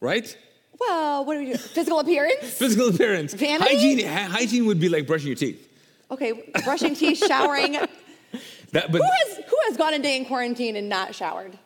[0.00, 0.36] right?
[0.80, 1.56] Well, what do we do?
[1.58, 2.44] Physical appearance?
[2.58, 3.34] Physical appearance.
[3.34, 3.74] Vanity?
[3.74, 5.64] Hygiene, hygiene would be like brushing your teeth.
[6.10, 7.76] Okay, brushing teeth, showering.
[8.72, 11.56] That, but Who has who has gone a day in quarantine and not showered?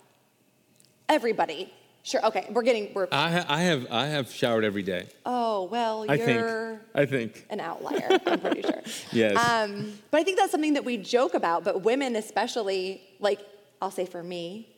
[1.08, 1.72] Everybody.
[2.04, 2.24] Sure.
[2.26, 3.08] Okay, we're getting we're.
[3.10, 5.06] I, ha- I have I have showered every day.
[5.26, 6.80] oh well, I you're think.
[6.94, 7.46] I think.
[7.50, 8.20] an outlier.
[8.26, 8.82] I'm pretty sure.
[9.12, 9.36] Yes.
[9.36, 11.64] Um, but I think that's something that we joke about.
[11.64, 13.40] But women, especially, like
[13.80, 14.68] I'll say for me,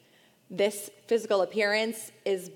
[0.51, 2.51] this physical appearance is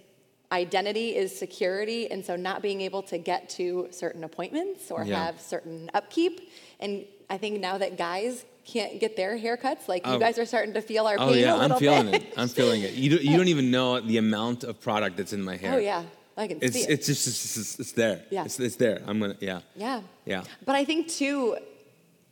[0.50, 5.26] identity, is security, and so not being able to get to certain appointments or Yeah.
[5.26, 6.50] have certain upkeep.
[6.80, 10.18] And I think now that guys can't get their haircuts, like you Oh.
[10.18, 12.22] guys are starting to feel our Oh pain yeah, a little I'm feeling bit.
[12.22, 12.34] it.
[12.36, 12.94] I'm feeling it.
[12.94, 15.74] You don't, you don't even know the amount of product that's in my hair.
[15.74, 16.04] oh yeah,
[16.36, 16.90] I can It's see it.
[16.90, 18.22] it's just it's, it's, it's there.
[18.30, 18.44] Yeah.
[18.44, 19.02] It's, it's there.
[19.06, 19.60] I'm gonna yeah.
[19.76, 20.02] Yeah.
[20.24, 20.44] Yeah.
[20.64, 21.56] But I think too,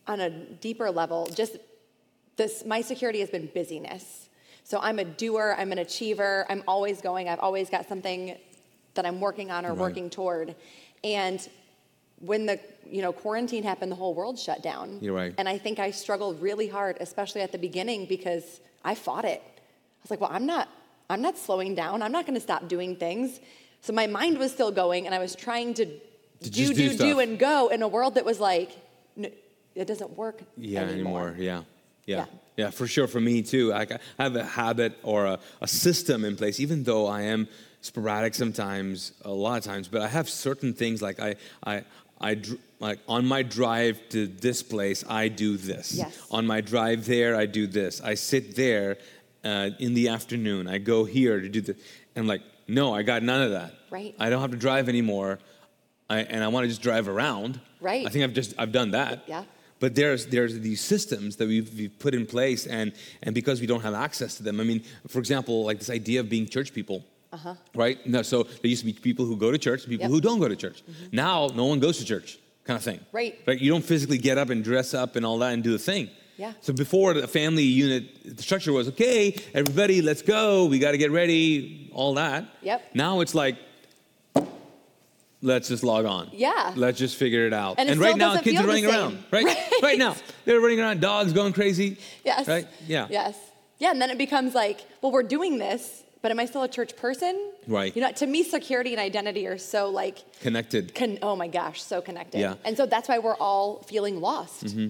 [0.07, 1.57] on a deeper level, just
[2.37, 4.26] this my security has been busyness.
[4.69, 8.37] So I'm a doer, I'm an achiever, I'm always going, I've always got something
[8.95, 9.79] that I'm working on or Right.
[9.79, 10.57] working toward.
[11.05, 11.39] And
[12.19, 14.99] when the you know quarantine happened, the whole world shut down.
[15.01, 15.33] You're right.
[15.39, 19.41] And I think I struggled really hard, especially at the beginning, because I fought it.
[19.47, 20.69] I was like, well, I'm not,
[21.09, 22.03] I'm not slowing down.
[22.03, 23.39] I'm not going to stop doing things.
[23.83, 27.21] So my mind was still going, and I was trying to, do, do, do do,
[27.21, 28.71] and go in a world that was like,
[29.17, 29.31] "N-
[29.77, 31.29] it doesn't work Yeah, anymore.
[31.29, 31.37] anymore.
[31.39, 31.63] Yeah.
[32.05, 32.17] yeah.
[32.17, 32.25] Yeah.
[32.57, 32.71] Yeah.
[32.71, 33.07] for sure.
[33.07, 33.73] For me too.
[33.73, 33.87] I,
[34.19, 37.49] I have a habit or a, a system in place, even though I am
[37.81, 41.85] sporadic sometimes, a lot of times, but I have certain things like I, I,
[42.21, 42.41] I,
[42.81, 45.95] like on my drive to this place, I do this.
[45.95, 46.27] Yes.
[46.31, 48.01] On my drive there, I do this.
[48.01, 48.99] I sit there
[49.45, 50.67] uh, in the afternoon.
[50.67, 51.77] I go here to do this.
[52.15, 53.75] And like, no, I got none of that.
[53.91, 54.15] Right.
[54.19, 55.39] I don't have to drive anymore.
[56.11, 57.61] I, and I want to just drive around.
[57.81, 58.07] Right.
[58.07, 59.25] I think I've just I've done that.
[59.27, 59.45] Yeah.
[59.79, 63.67] But there's there's these systems that we've, we've put in place, and and because we
[63.67, 66.73] don't have access to them, I mean, for example, like this idea of being church
[66.73, 67.05] people.
[67.33, 67.55] Uh-huh.
[67.75, 67.99] Right?
[68.07, 70.11] No, so there used to be people who go to church people Yep.
[70.11, 70.83] who don't go to church.
[71.13, 73.01] Now no one goes to church, kind of thing.
[73.13, 73.39] Right.
[73.47, 73.61] Right?
[73.61, 76.09] You don't physically get up and dress up and all that and do the thing.
[76.39, 76.53] Yeah.
[76.61, 78.05] So before the family unit
[78.37, 80.67] the structure was okay, everybody, let's go.
[80.67, 82.45] We got to get ready, all that.
[82.63, 82.95] Yep.
[82.95, 83.57] Now it's like,
[85.47, 86.29] let's just log on.
[86.33, 86.73] Yeah.
[86.77, 87.77] Let's just figure it out.
[87.79, 89.25] And it right now, kids are running around.
[89.31, 89.45] Right?
[89.47, 89.73] Right.
[89.83, 91.99] right now, they're running around, dogs going crazy.
[92.25, 92.47] Yes.
[92.49, 92.67] Right?
[92.87, 93.07] Yeah.
[93.09, 93.39] Yes.
[93.79, 96.69] Yeah, and then it becomes like, well, we're doing this, but am I still a
[96.69, 97.53] church person?
[97.67, 97.95] Right.
[97.95, 100.95] You know, to me, security and identity are so like, Connected.
[100.95, 102.41] con- oh my gosh, so connected.
[102.41, 102.55] Yeah.
[102.65, 104.65] And so that's why we're all feeling lost.
[104.65, 104.89] Mm-hmm.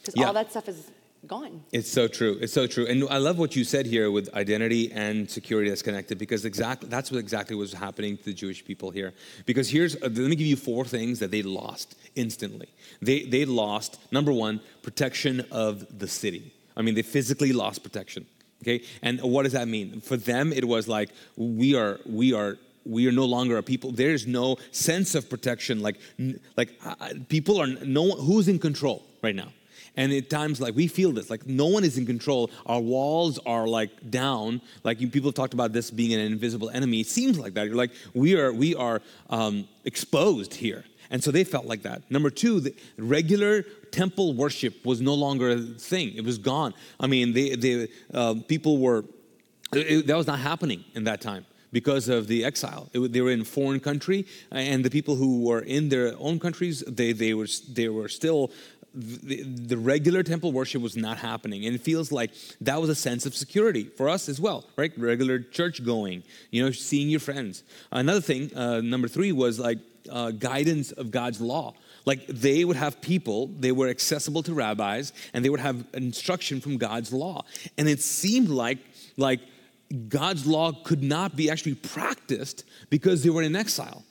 [0.00, 0.26] Because Yeah.
[0.26, 0.90] all that stuff is
[1.26, 1.62] gone.
[1.72, 2.38] It's so true.
[2.40, 2.86] It's so true.
[2.86, 6.88] And I love what you said here with identity and security that's connected because exactly
[6.88, 9.12] that's what exactly was happening to the Jewish people here.
[9.46, 12.68] Because here's uh, let me give you four things that they lost instantly.
[13.00, 16.52] They they lost number 1 protection of the city.
[16.76, 18.26] I mean they physically lost protection.
[18.62, 18.84] Okay?
[19.02, 20.00] And what does that mean?
[20.00, 23.92] For them it was like we are we are we are no longer a people.
[23.92, 25.80] There's no sense of protection.
[25.80, 25.98] Like,
[26.56, 29.48] like uh, people are no who's in control right now.
[29.96, 32.50] And at times, like we feel this, like no one is in control.
[32.66, 34.60] Our walls are like down.
[34.82, 37.00] Like you, people have talked about this being an invisible enemy.
[37.00, 37.66] It seems like that.
[37.66, 40.84] You're like we are, we are um, exposed here.
[41.10, 42.02] And so they felt like that.
[42.10, 46.14] Number two, the regular temple worship was no longer a thing.
[46.16, 46.74] It was gone.
[46.98, 49.04] I mean, they, they, uh, people were.
[49.72, 52.88] it- that was not happening in that time because of the exile.
[52.92, 56.84] It, they were in foreign country, and the people who were in their own countries,
[56.86, 58.50] they, they, were, they were still,
[58.94, 61.66] the, the regular temple worship was not happening.
[61.66, 62.30] And it feels like
[62.60, 64.92] that was a sense of security for us as well, right?
[64.96, 67.64] Regular church going, you know, seeing your friends.
[67.90, 69.78] Another thing, uh, number three, was like
[70.10, 71.74] uh, guidance of God's law.
[72.06, 76.60] Like they would have people, they were accessible to rabbis, and they would have instruction
[76.60, 77.44] from God's law.
[77.78, 78.78] And it seemed like,
[79.16, 79.40] like
[80.08, 84.04] God's law could not be actually practiced because they were in exile.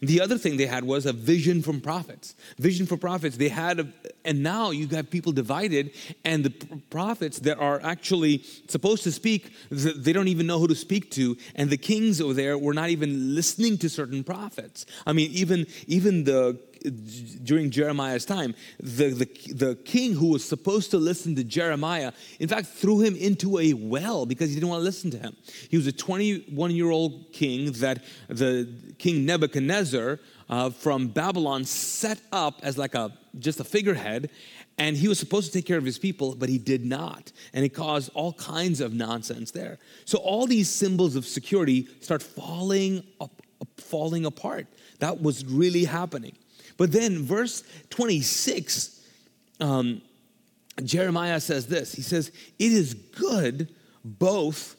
[0.00, 2.34] The other thing they had was a vision from prophets.
[2.58, 3.36] Vision for prophets.
[3.36, 3.88] They had, a,
[4.24, 5.92] and now you have got people divided,
[6.24, 6.50] and the
[6.90, 11.36] prophets that are actually supposed to speak, they don't even know who to speak to,
[11.54, 14.86] and the kings over there were not even listening to certain prophets.
[15.06, 16.58] I mean, even even the
[17.44, 22.48] during Jeremiah's time, the, the, the king who was supposed to listen to Jeremiah, in
[22.48, 25.36] fact, threw him into a well because he didn't want to listen to him.
[25.68, 32.20] He was a 21 year old king that the king Nebuchadnezzar uh, from Babylon set
[32.32, 34.30] up as like a just a figurehead.
[34.78, 37.32] And he was supposed to take care of his people, but he did not.
[37.52, 39.78] And it caused all kinds of nonsense there.
[40.06, 43.42] So all these symbols of security start falling up,
[43.76, 44.66] falling apart.
[45.00, 46.36] That was really happening.
[46.80, 49.04] But then, verse 26,
[49.60, 50.00] um,
[50.82, 53.68] Jeremiah says this He says, It is good
[54.02, 54.76] both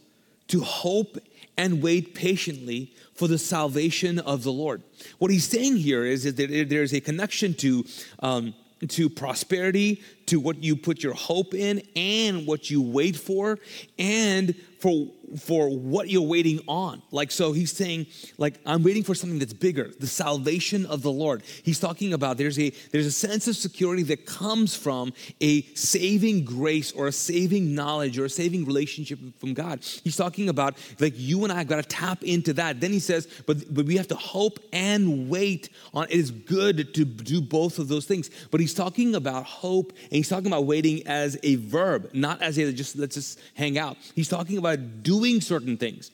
[0.48, 1.20] to hope
[1.60, 4.82] and wait patiently for the salvation of the Lord.
[5.20, 7.86] What he's saying here is that there's a connection to.
[8.18, 8.56] Um,
[8.88, 13.60] to prosperity, to what you put your hope in and what you wait for
[13.98, 15.08] and for
[15.38, 17.02] for what you're waiting on.
[17.12, 18.08] Like so he's saying
[18.38, 21.44] like I'm waiting for something that's bigger, the salvation of the Lord.
[21.64, 26.44] He's talking about there's a there's a sense of security that comes from a saving
[26.44, 29.84] grace or a saving knowledge or a saving relationship from God.
[30.04, 32.82] He's talking about like you and I have got to tap into that.
[32.82, 36.94] Then he says, but but we have to hope and wait on it is good
[36.94, 38.30] to do both of those things.
[38.50, 42.60] But he's talking about hope and he's talking about waiting as a verb, not as
[42.60, 43.98] a just let's just hang out.
[44.14, 46.12] He's talking about doing certain things.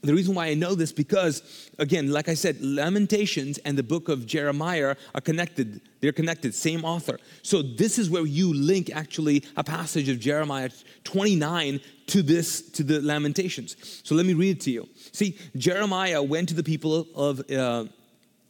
[0.00, 1.42] The reason why I know this because
[1.78, 5.82] again, like I said, Lamentations and the book of Jeremiah are connected.
[6.00, 7.18] They're connected, same author.
[7.42, 10.70] So this is where you link actually a passage of Jeremiah
[11.04, 14.00] 29 to this to the Lamentations.
[14.04, 14.88] So let me read it to you.
[15.12, 17.84] See, Jeremiah went to the people of uh,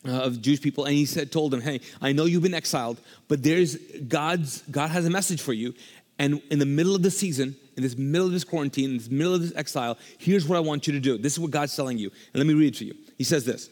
[0.07, 3.01] uh, of Jewish people, and he said, told them, "Hey, I know you've been exiled,
[3.29, 5.75] but there's God's God has a message for you,
[6.19, 9.11] and in the middle of the season, in this middle of this quarantine, in this
[9.11, 11.19] middle of this exile, here's what I want you to do.
[11.19, 12.95] This is what God's telling you, and let me read it to you.
[13.19, 13.69] He says this."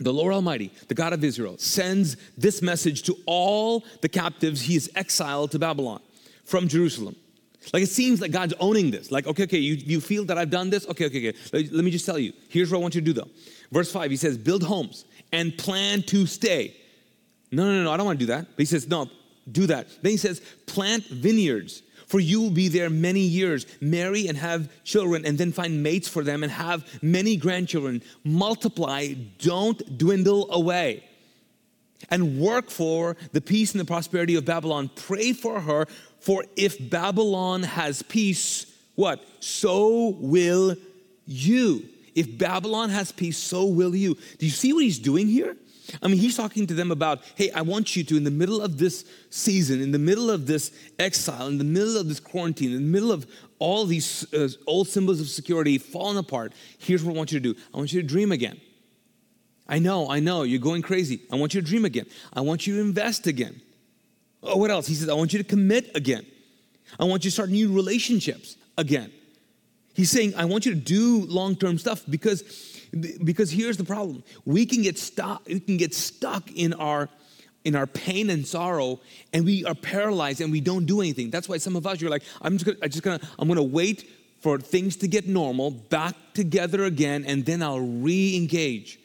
[0.00, 4.74] The Lord Almighty, the God of Israel, sends this message to all the captives he
[4.74, 6.00] has exiled to Babylon
[6.44, 7.16] from Jerusalem.
[7.72, 9.10] Like it seems like God's owning this.
[9.10, 10.86] Like, okay, okay, you, you feel that I've done this?
[10.86, 11.38] Okay, okay, okay.
[11.52, 12.32] Let, let me just tell you.
[12.48, 13.28] Here's what I want you to do though.
[13.70, 16.76] Verse 5, he says, build homes and plan to stay.
[17.50, 18.46] No, no, no, I don't want to do that.
[18.50, 19.08] But he says, no,
[19.50, 19.88] do that.
[20.02, 23.66] Then he says, plant vineyards, for you will be there many years.
[23.80, 28.02] Marry and have children, and then find mates for them and have many grandchildren.
[28.24, 31.04] Multiply, don't dwindle away.
[32.10, 34.90] And work for the peace and the prosperity of Babylon.
[34.94, 35.86] Pray for her,
[36.20, 39.24] for if Babylon has peace, what?
[39.40, 40.76] So will
[41.26, 41.88] you.
[42.18, 44.16] If Babylon has peace, so will you.
[44.38, 45.56] Do you see what he's doing here?
[46.02, 48.60] I mean, he's talking to them about, hey, I want you to, in the middle
[48.60, 52.72] of this season, in the middle of this exile, in the middle of this quarantine,
[52.72, 53.26] in the middle of
[53.60, 57.54] all these uh, old symbols of security falling apart, here's what I want you to
[57.54, 58.60] do I want you to dream again.
[59.68, 61.20] I know, I know, you're going crazy.
[61.30, 62.06] I want you to dream again.
[62.32, 63.60] I want you to invest again.
[64.42, 64.88] Oh, what else?
[64.88, 66.26] He says, I want you to commit again.
[66.98, 69.12] I want you to start new relationships again.
[69.98, 72.44] He's saying, I want you to do long term stuff because,
[73.24, 74.22] because here's the problem.
[74.44, 77.08] We can get stuck, we can get stuck in our
[77.64, 79.00] in our pain and sorrow
[79.32, 81.30] and we are paralyzed and we don't do anything.
[81.30, 83.60] That's why some of us you're like, I'm just gonna, I'm just gonna, I'm gonna
[83.60, 84.08] wait
[84.38, 89.00] for things to get normal, back together again, and then I'll re-engage.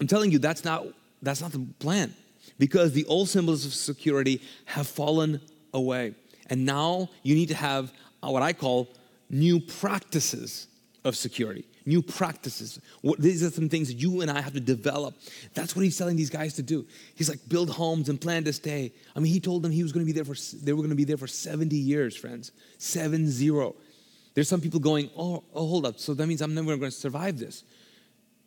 [0.00, 0.84] I'm telling you, that's not
[1.22, 2.12] that's not the plan.
[2.58, 5.40] Because the old symbols of security have fallen
[5.72, 6.16] away.
[6.50, 8.88] And now you need to have what I call
[9.30, 10.68] new practices
[11.04, 11.64] of security.
[11.86, 12.80] New practices.
[13.02, 15.14] What, these are some things that you and I have to develop.
[15.52, 16.86] That's what he's telling these guys to do.
[17.14, 18.92] He's like, build homes and plan to stay.
[19.14, 20.34] I mean, he told them he was going to be there for,
[20.64, 22.52] they were going to be there for 70 years, friends.
[22.78, 23.74] Seven zero.
[24.32, 25.98] There's some people going, oh, oh, hold up.
[25.98, 27.64] So that means I'm never going to survive this.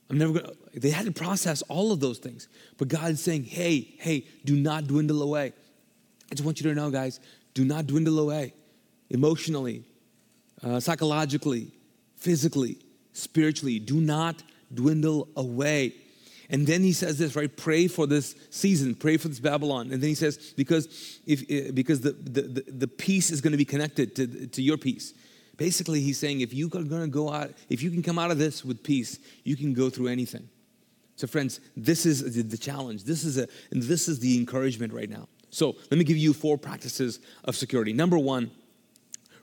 [0.10, 2.48] I'm never going to, they had to process all of those things.
[2.78, 5.54] But God's saying, hey, hey, do not dwindle away.
[6.32, 7.20] I just want you to know, guys,
[7.54, 8.54] do not dwindle away
[9.10, 9.84] emotionally,
[10.64, 11.72] uh, psychologically,
[12.16, 12.78] physically,
[13.14, 13.80] spiritually.
[13.80, 14.44] Do not
[14.74, 15.94] dwindle away.
[16.50, 17.56] And then he says this, right?
[17.56, 19.92] Pray for this season, pray for this Babylon.
[19.92, 23.58] And then he says, because if eh, because the the, the, peace is going to
[23.58, 25.14] be connected to, to your peace.
[25.58, 28.38] Basically, he's saying if you're going to go out, if you can come out of
[28.38, 30.48] this with peace, you can go through anything.
[31.16, 33.04] So, friends, this is the challenge.
[33.04, 35.28] This is a and this is the encouragement right now.
[35.50, 37.92] So, let me give you four practices of security.
[37.92, 38.52] Number one,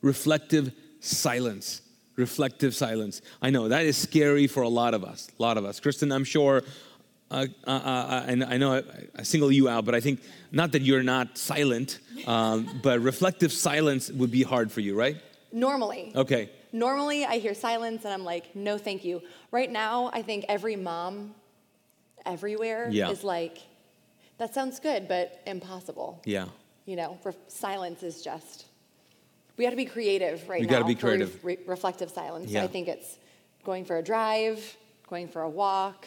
[0.00, 0.72] reflective
[1.04, 1.82] silence.
[2.16, 3.22] Reflective silence.
[3.42, 5.28] I know that is scary for a lot of us.
[5.38, 5.80] A lot of us.
[5.80, 6.62] Kristen, I'm sure.
[7.30, 8.82] Uh, uh, uh, and I know I,
[9.18, 10.20] I, single you out, but I think
[10.52, 15.16] not that you're not silent, um, but reflective silence would be hard for you, right?
[15.50, 16.12] Normally.
[16.14, 16.50] Okay.
[16.72, 19.22] Normally, I hear silence and I'm like, no, thank you.
[19.50, 21.34] Right now, I think every mom
[22.26, 23.10] everywhere Yeah.
[23.10, 23.58] is like,
[24.38, 26.20] that sounds good, but impossible.
[26.24, 26.46] Yeah.
[26.86, 28.66] You know, re- silence is just.
[29.56, 30.72] We got to be creative right We now.
[30.72, 31.44] gotta be for re- creative.
[31.44, 32.50] re- reflective silence.
[32.50, 32.64] Yeah.
[32.64, 33.18] I think it's
[33.64, 34.76] going for a drive,
[35.08, 36.06] going for a walk,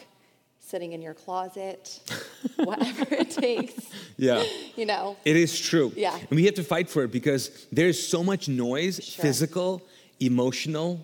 [0.60, 1.98] sitting in your closet,
[2.56, 3.74] whatever it takes.
[4.18, 4.44] Yeah.
[4.76, 5.16] You know.
[5.24, 5.92] It is true.
[5.96, 6.14] Yeah.
[6.16, 9.22] And we have to fight for it because there's so much noise, Sure.
[9.24, 9.82] physical,
[10.20, 11.00] emotional,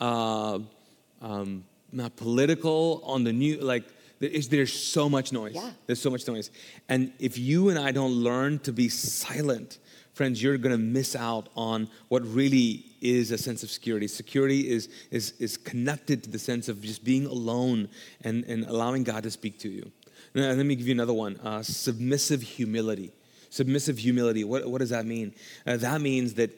[0.00, 0.58] uh,
[1.22, 3.84] um, not political, on the new, like,
[4.18, 5.54] there is- there's so much noise.
[5.54, 5.70] Yeah.
[5.86, 6.50] There's so much noise.
[6.90, 9.78] And if you and I don't learn to be silent,
[10.16, 14.08] friends, you're going to miss out on what really is a sense of security.
[14.08, 17.86] Security is, is, is connected to the sense of just being alone
[18.24, 19.92] and, and allowing God to speak to you.
[20.34, 23.12] Now, let me give you another one uh, submissive humility.
[23.50, 24.42] Submissive humility.
[24.42, 25.34] What, what does that mean?
[25.66, 26.50] Uh, that means that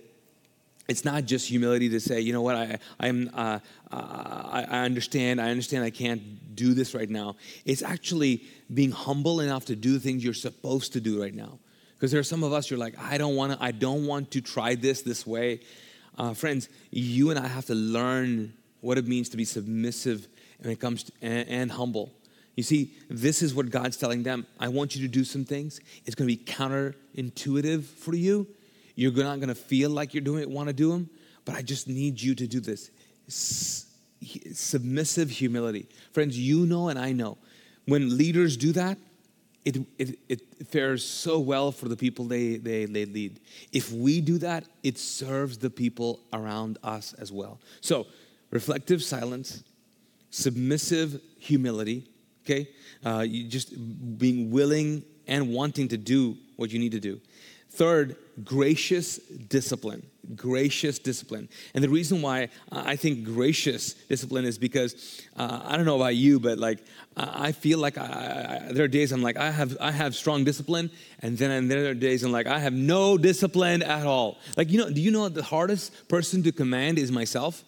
[0.87, 3.59] it's not just humility to say, you know what, I, I'm, uh,
[3.91, 7.35] I, I understand, I understand I can't do this right now.
[7.65, 11.59] It's actually being humble enough to do things you're supposed to do right now.
[11.99, 14.31] Because there are some of us, you're like, I don't want to, I don't want
[14.33, 15.61] to try this this way.
[16.17, 20.29] Uh, friends, you and I have to learn what it means to be submissive
[20.61, 22.13] it comes to, and, and humble.
[22.57, 24.47] You see, this is what God's telling them.
[24.59, 25.81] I want you to do some things.
[26.05, 28.49] It's going to be counterintuitive for you
[28.99, 31.09] you're not going to feel like you're doing it, want to do them,
[31.45, 32.91] but I just need you to do this.
[34.53, 35.89] Submissive humility.
[36.11, 37.39] Friends, you know and I know
[37.87, 38.99] when leaders do that,
[39.69, 43.41] it, it, it fares so well for the people they, they, they lead.
[43.73, 47.61] If we do that, it serves the people around us as well.
[47.81, 48.07] So,
[48.51, 49.63] reflective silence,
[50.31, 52.09] submissive humility,
[52.45, 52.69] okay?
[53.05, 53.75] Uh, you just
[54.19, 57.21] being willing and wanting to do what you need to do.
[57.71, 60.07] Third, gracious discipline.
[60.37, 61.49] Gracious discipline.
[61.75, 66.17] And the reason why I think gracious discipline is because uh, I don't know about
[66.17, 66.81] you, but like
[67.17, 70.45] I feel like I, I, there are days I'm like I have I have strong
[70.45, 74.39] discipline, and then and there are days I'm like I have no discipline at all.
[74.57, 77.65] Like you know, do you know the hardest person to command is myself?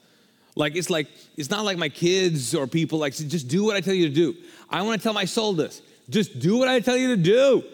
[0.54, 3.80] Like it's like it's not like my kids or people like just do what I
[3.80, 4.36] tell you to do.
[4.68, 7.64] I want to tell my soul this: just do what I tell you to do.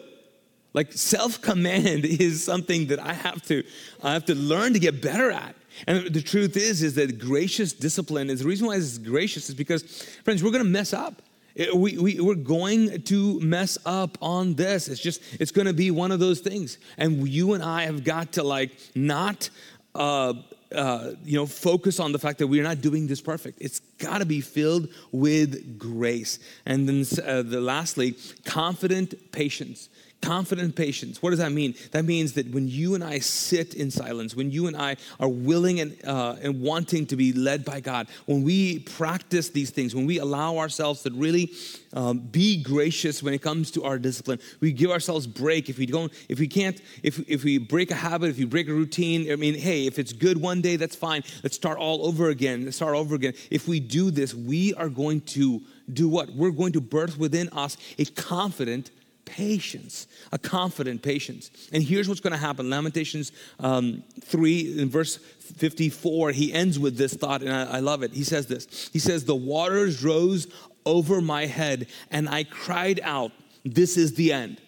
[0.76, 3.64] Like self-command is something that I have to
[4.02, 5.56] I have to learn to get better at.
[5.86, 9.54] And the truth is is that gracious discipline is the reason why it's gracious is
[9.54, 9.82] because
[10.22, 11.22] friends, we're going to mess up.
[11.74, 14.88] We, we, we're going to mess up on this.
[14.88, 16.76] It's just, it's going to be one of those things.
[16.98, 19.48] And you and I have got to like not,
[19.94, 20.34] uh,
[20.70, 23.62] uh, you know, focus on the fact that we're not doing this perfect.
[23.62, 26.38] It's got to be filled with grace.
[26.66, 29.88] And then uh, the lastly, confident patience.
[30.22, 31.22] Confident patience.
[31.22, 31.74] What does that mean?
[31.92, 35.28] That means that when you and I sit in silence, when you and I are
[35.28, 39.94] willing and, uh, and wanting to be led by God, when we practice these things,
[39.94, 41.52] when we allow ourselves to really
[41.92, 45.68] um, be gracious when it comes to our discipline, we give ourselves break.
[45.68, 48.68] If we don't, if we can't, if, if we break a habit, if you break
[48.68, 51.22] a routine, I mean, hey, if it's good one day, that's fine.
[51.42, 52.64] Let's start all over again.
[52.64, 53.34] Let's start over again.
[53.50, 55.60] If we do this, we are going to
[55.92, 56.30] do what?
[56.30, 58.90] We're going to birth within us a confident
[59.26, 61.50] patience, a confident patience.
[61.72, 66.96] And here's what's going to happen Lamentations um, 3, in verse 54, he ends with
[66.96, 68.12] this thought, and I, I love it.
[68.12, 70.46] He says this He says, The waters rose
[70.86, 73.32] over my head, and I cried out,
[73.64, 74.62] This is the end.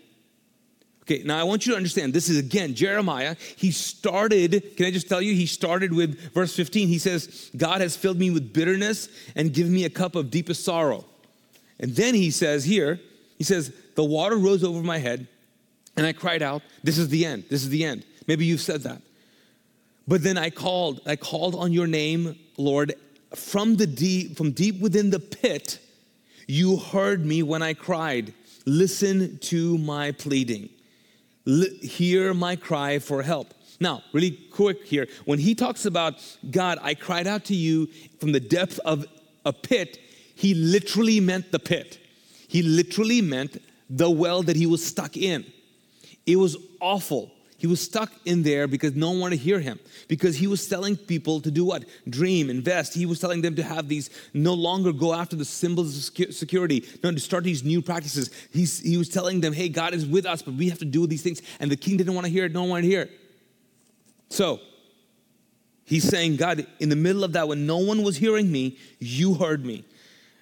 [1.11, 3.35] Okay, now I want you to understand this is again Jeremiah.
[3.57, 6.87] He started, can I just tell you, he started with verse 15.
[6.87, 10.67] He says, God has filled me with bitterness and given me a cup of deepest
[10.67, 11.07] sorrow.
[11.81, 13.01] And then he says here,
[13.39, 15.27] he says, The water rose over my head,
[15.97, 17.45] and I cried out, This is the end.
[17.49, 18.05] This is the end.
[18.27, 19.01] Maybe you've said that.
[20.07, 22.95] But then I called, I called on your name, Lord,
[23.35, 25.81] from the deep, from deep within the pit.
[26.47, 28.33] You heard me when I cried.
[28.65, 30.71] Listen to my pleading.
[31.47, 33.53] L- hear my cry for help.
[33.81, 35.07] Now, really quick here.
[35.25, 36.15] When he talks about
[36.51, 37.87] God, I cried out to you
[38.19, 39.07] from the depth of
[39.45, 39.99] a pit,
[40.35, 41.99] he literally meant the pit.
[42.49, 45.47] He literally meant the well that he was stuck in.
[46.27, 47.31] It was awful.
[47.59, 49.81] He was stuck in there because no one wanted to hear him.
[50.07, 51.85] Because he was telling people to do what?
[52.09, 52.95] Dream, invest.
[52.95, 56.85] He was telling them to have these, no longer go after the symbols of security,
[57.03, 58.31] no, to start these new practices.
[58.53, 61.07] He's, he was telling them, hey, God is with us, but we have to do
[61.09, 61.43] these things.
[61.59, 63.11] And the king didn't want to hear it, no one wanted to hear it.
[64.31, 64.61] So,
[65.85, 69.35] he's saying, God, in the middle of that, when no one was hearing me, you
[69.35, 69.85] heard me.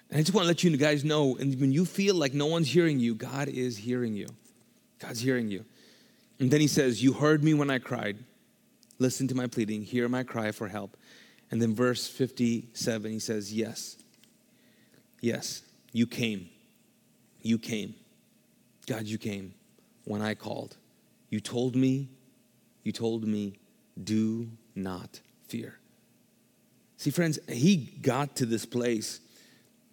[0.09, 2.45] And I just want to let you guys know, and when you feel like no
[2.45, 4.27] one's hearing you, God is hearing you.
[4.99, 5.65] God's hearing you.
[6.39, 8.17] And then he says, You heard me when I cried.
[8.99, 9.83] Listen to my pleading.
[9.83, 10.97] Hear my cry for help.
[11.51, 13.97] And then verse 57, he says, Yes.
[15.21, 16.49] Yes, you came.
[17.41, 17.95] You came.
[18.85, 19.53] God, you came
[20.05, 20.77] when I called.
[21.29, 22.09] You told me,
[22.83, 23.59] you told me,
[24.01, 25.79] do not fear.
[26.97, 29.19] See, friends, he got to this place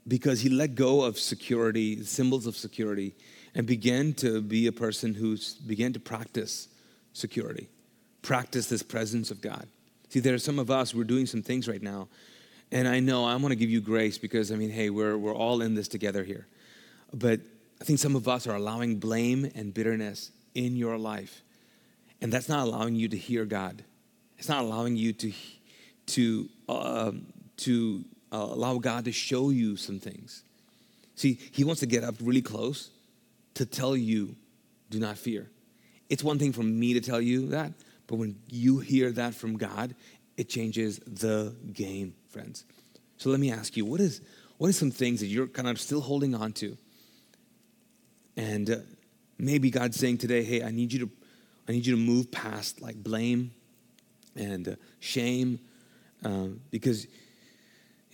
[0.07, 3.15] because he let go of security, symbols of security,
[3.55, 5.37] and began to be a person who
[5.67, 6.69] began to practice
[7.13, 7.69] security,
[8.23, 9.67] practice this presence of God.
[10.09, 12.09] See, there are some of us, we're doing some things right now,
[12.71, 15.35] and I know I want to give you grace because, I mean, hey, we're, we're
[15.35, 16.47] all in this together here.
[17.13, 17.41] But
[17.81, 21.43] I think some of us are allowing blame and bitterness in your life,
[22.21, 23.85] and that's not allowing you to hear God.
[24.39, 25.33] It's not allowing you to,
[26.07, 27.13] to, uh,
[27.59, 28.05] to
[28.35, 30.43] uh, allow God to show you some things.
[31.15, 32.91] See, He wants to get up really close
[33.55, 34.35] to tell you,
[34.91, 35.49] do not fear.
[36.11, 37.73] it's one thing for me to tell you that,
[38.09, 39.95] but when you hear that from God,
[40.37, 42.65] it changes the game, friends.
[43.17, 44.21] So let me ask you, what is
[44.59, 46.77] what are some things that you're kind of still holding on to?
[48.37, 48.77] And uh,
[49.39, 51.11] maybe God's saying today, "Hey, I need you to
[51.69, 53.53] I need you to move past like blame
[54.35, 55.61] and uh, shame
[56.25, 57.07] um, because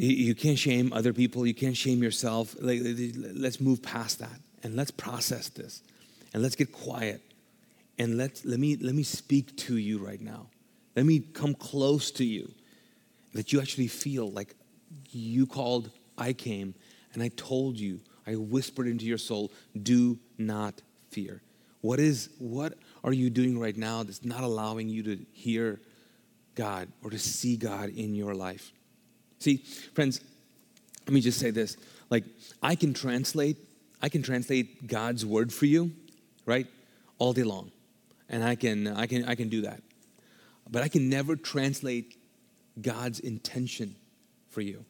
[0.03, 2.57] you, can't shame other people, you can't shame yourself.
[2.59, 5.83] Like, let's move past that and let's process this
[6.33, 7.21] and let's get quiet
[7.99, 10.47] and let let me let me speak to you right now.
[10.97, 12.51] Let me come close to you
[13.35, 14.55] that you actually feel like
[15.11, 16.75] you called, I came,
[17.13, 20.81] and I told you, I whispered into your soul, do not
[21.11, 21.43] fear.
[21.83, 22.75] What is what
[23.05, 25.81] are you doing right now that's not allowing you to hear
[26.55, 28.73] God or to see God in your life?
[29.41, 29.59] See,
[29.95, 30.21] friends,
[31.07, 31.77] let me just say this.
[32.09, 32.25] Like
[32.63, 33.57] I can translate
[34.03, 35.93] I can translate God's word for you,
[36.47, 36.67] right?
[37.19, 37.71] All day long
[38.31, 39.83] and I can, I can, I can do that.
[40.71, 42.17] But I can never translate
[42.81, 43.97] God's intention
[44.49, 44.85] for you.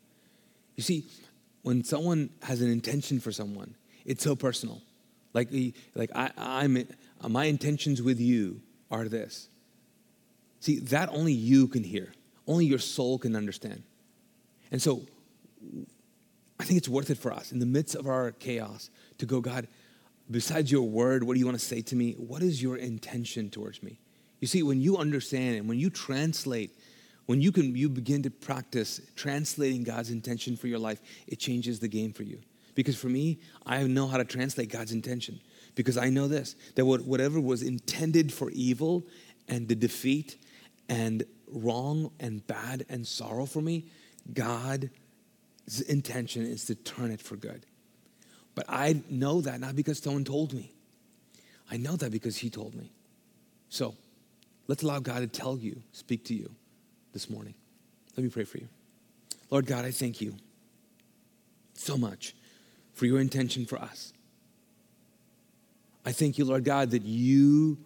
[0.76, 1.06] You see,
[1.62, 3.74] when someone has an intention for someone,
[4.04, 4.82] it's so personal.
[5.32, 5.48] Like,
[5.94, 6.86] like I, I'm,
[7.26, 9.48] my intentions with you are this.
[10.60, 12.12] See, that only you can hear.
[12.46, 13.82] Only your soul can understand.
[14.70, 15.02] And so,
[16.60, 19.40] I think it's worth it for us in the midst of our chaos to go,
[19.40, 19.66] God,
[20.30, 22.12] besides your word, what do you want to say to me?
[22.12, 23.98] What is your intention towards me?
[24.40, 26.76] You see, when you understand and when you translate,
[27.26, 31.80] when you can you begin to practice translating God's intention for your life, it changes
[31.80, 32.40] the game for you.
[32.74, 35.40] Because for me, I know how to translate God's intention.
[35.74, 39.06] Because I know this that whatever was intended for evil
[39.48, 40.36] and the defeat
[40.88, 43.86] and wrong and bad and sorrow for me,
[44.32, 47.66] God's intention is to turn it for good.
[48.54, 50.72] But I know that not because someone told me.
[51.70, 52.90] I know that because He told me.
[53.68, 53.94] So
[54.66, 56.50] let's allow God to tell you, speak to you
[57.12, 57.54] this morning.
[58.16, 58.68] Let me pray for you.
[59.50, 60.34] Lord God, I thank you
[61.74, 62.34] so much
[62.92, 64.12] for your intention for us.
[66.04, 67.78] I thank you, Lord God, that you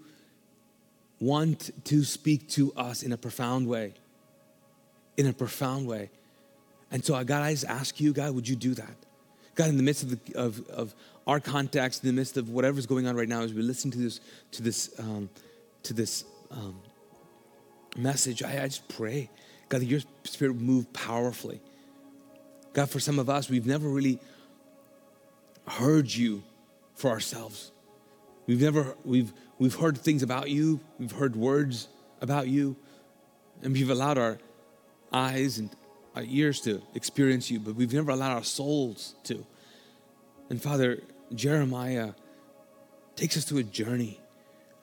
[1.20, 3.94] want to speak to us in a profound way.
[5.16, 6.10] In a profound way.
[6.90, 8.96] And so, God, I just ask you, God, would you do that?
[9.54, 10.94] God, in the midst of, the, of, of
[11.26, 13.98] our context, in the midst of whatever's going on right now, as we listen to
[13.98, 14.20] this,
[14.52, 15.28] to this, um,
[15.84, 16.80] to this um,
[17.96, 19.30] message, I, I just pray,
[19.68, 21.60] God, that your spirit move powerfully.
[22.72, 24.18] God, for some of us, we've never really
[25.66, 26.42] heard you
[26.94, 27.70] for ourselves.
[28.46, 31.88] We've never, we've, we've heard things about you, we've heard words
[32.20, 32.76] about you,
[33.62, 34.38] and we've allowed our
[35.12, 35.70] eyes and
[36.14, 39.44] our ears to experience you, but we've never allowed our souls to.
[40.50, 41.00] And Father,
[41.34, 42.12] Jeremiah
[43.16, 44.20] takes us to a journey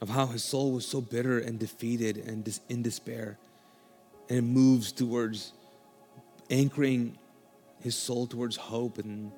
[0.02, 3.38] of how his soul was so bitter and defeated and in despair.
[4.30, 5.54] And it moves towards
[6.50, 7.18] anchoring
[7.80, 9.32] his soul towards hope and,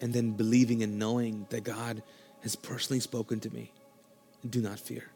[0.00, 2.02] and then believing and knowing that God
[2.42, 3.72] has personally spoken to me.
[4.48, 5.10] Do not fear.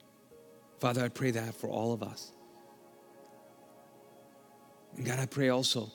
[0.80, 2.32] Father, I pray that for all of us.
[4.96, 5.90] And God, I pray also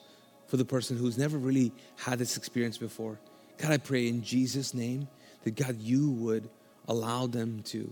[0.53, 3.19] for the person who's never really had this experience before.
[3.57, 5.07] God, I pray in Jesus' name
[5.43, 6.47] that God, you would
[6.87, 7.91] allow them to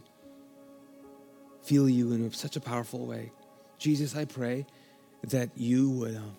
[1.64, 3.32] feel you in such a powerful way.
[3.80, 4.68] Jesus, I pray
[5.24, 6.38] that you would um,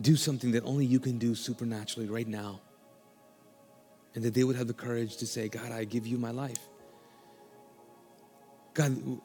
[0.00, 2.60] do something that only you can do supernaturally right now.
[4.16, 6.58] And that they would have the courage to say, God, I give you my life.
[8.74, 9.20] God,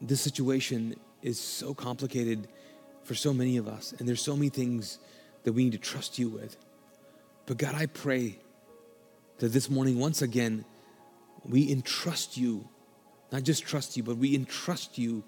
[0.00, 2.48] this situation is so complicated
[3.04, 3.92] for so many of us.
[3.98, 4.98] And there's so many things
[5.44, 6.56] that we need to trust you with.
[7.46, 8.38] But God, I pray
[9.38, 10.64] that this morning, once again,
[11.44, 12.68] we entrust you,
[13.32, 15.24] not just trust you, but we entrust you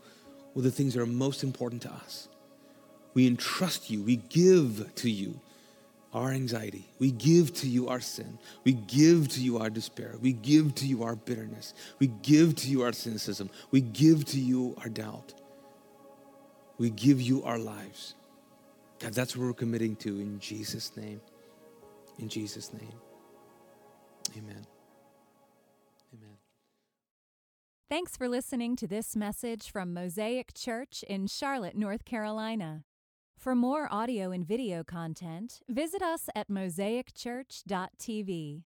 [0.54, 2.28] with the things that are most important to us.
[3.14, 5.40] We entrust you, we give to you
[6.14, 6.86] our anxiety.
[7.00, 8.38] We give to you our sin.
[8.62, 10.14] We give to you our despair.
[10.22, 11.74] We give to you our bitterness.
[11.98, 13.50] We give to you our cynicism.
[13.72, 15.34] We give to you our doubt.
[16.78, 18.14] We give you our lives.
[18.98, 21.20] God, that's what we're committing to in Jesus' name.
[22.18, 22.94] In Jesus' name.
[24.36, 24.66] Amen.
[26.12, 26.36] Amen.
[27.88, 32.84] Thanks for listening to this message from Mosaic Church in Charlotte, North Carolina.
[33.36, 38.62] For more audio and video content, visit us at mosaicchurch.tv.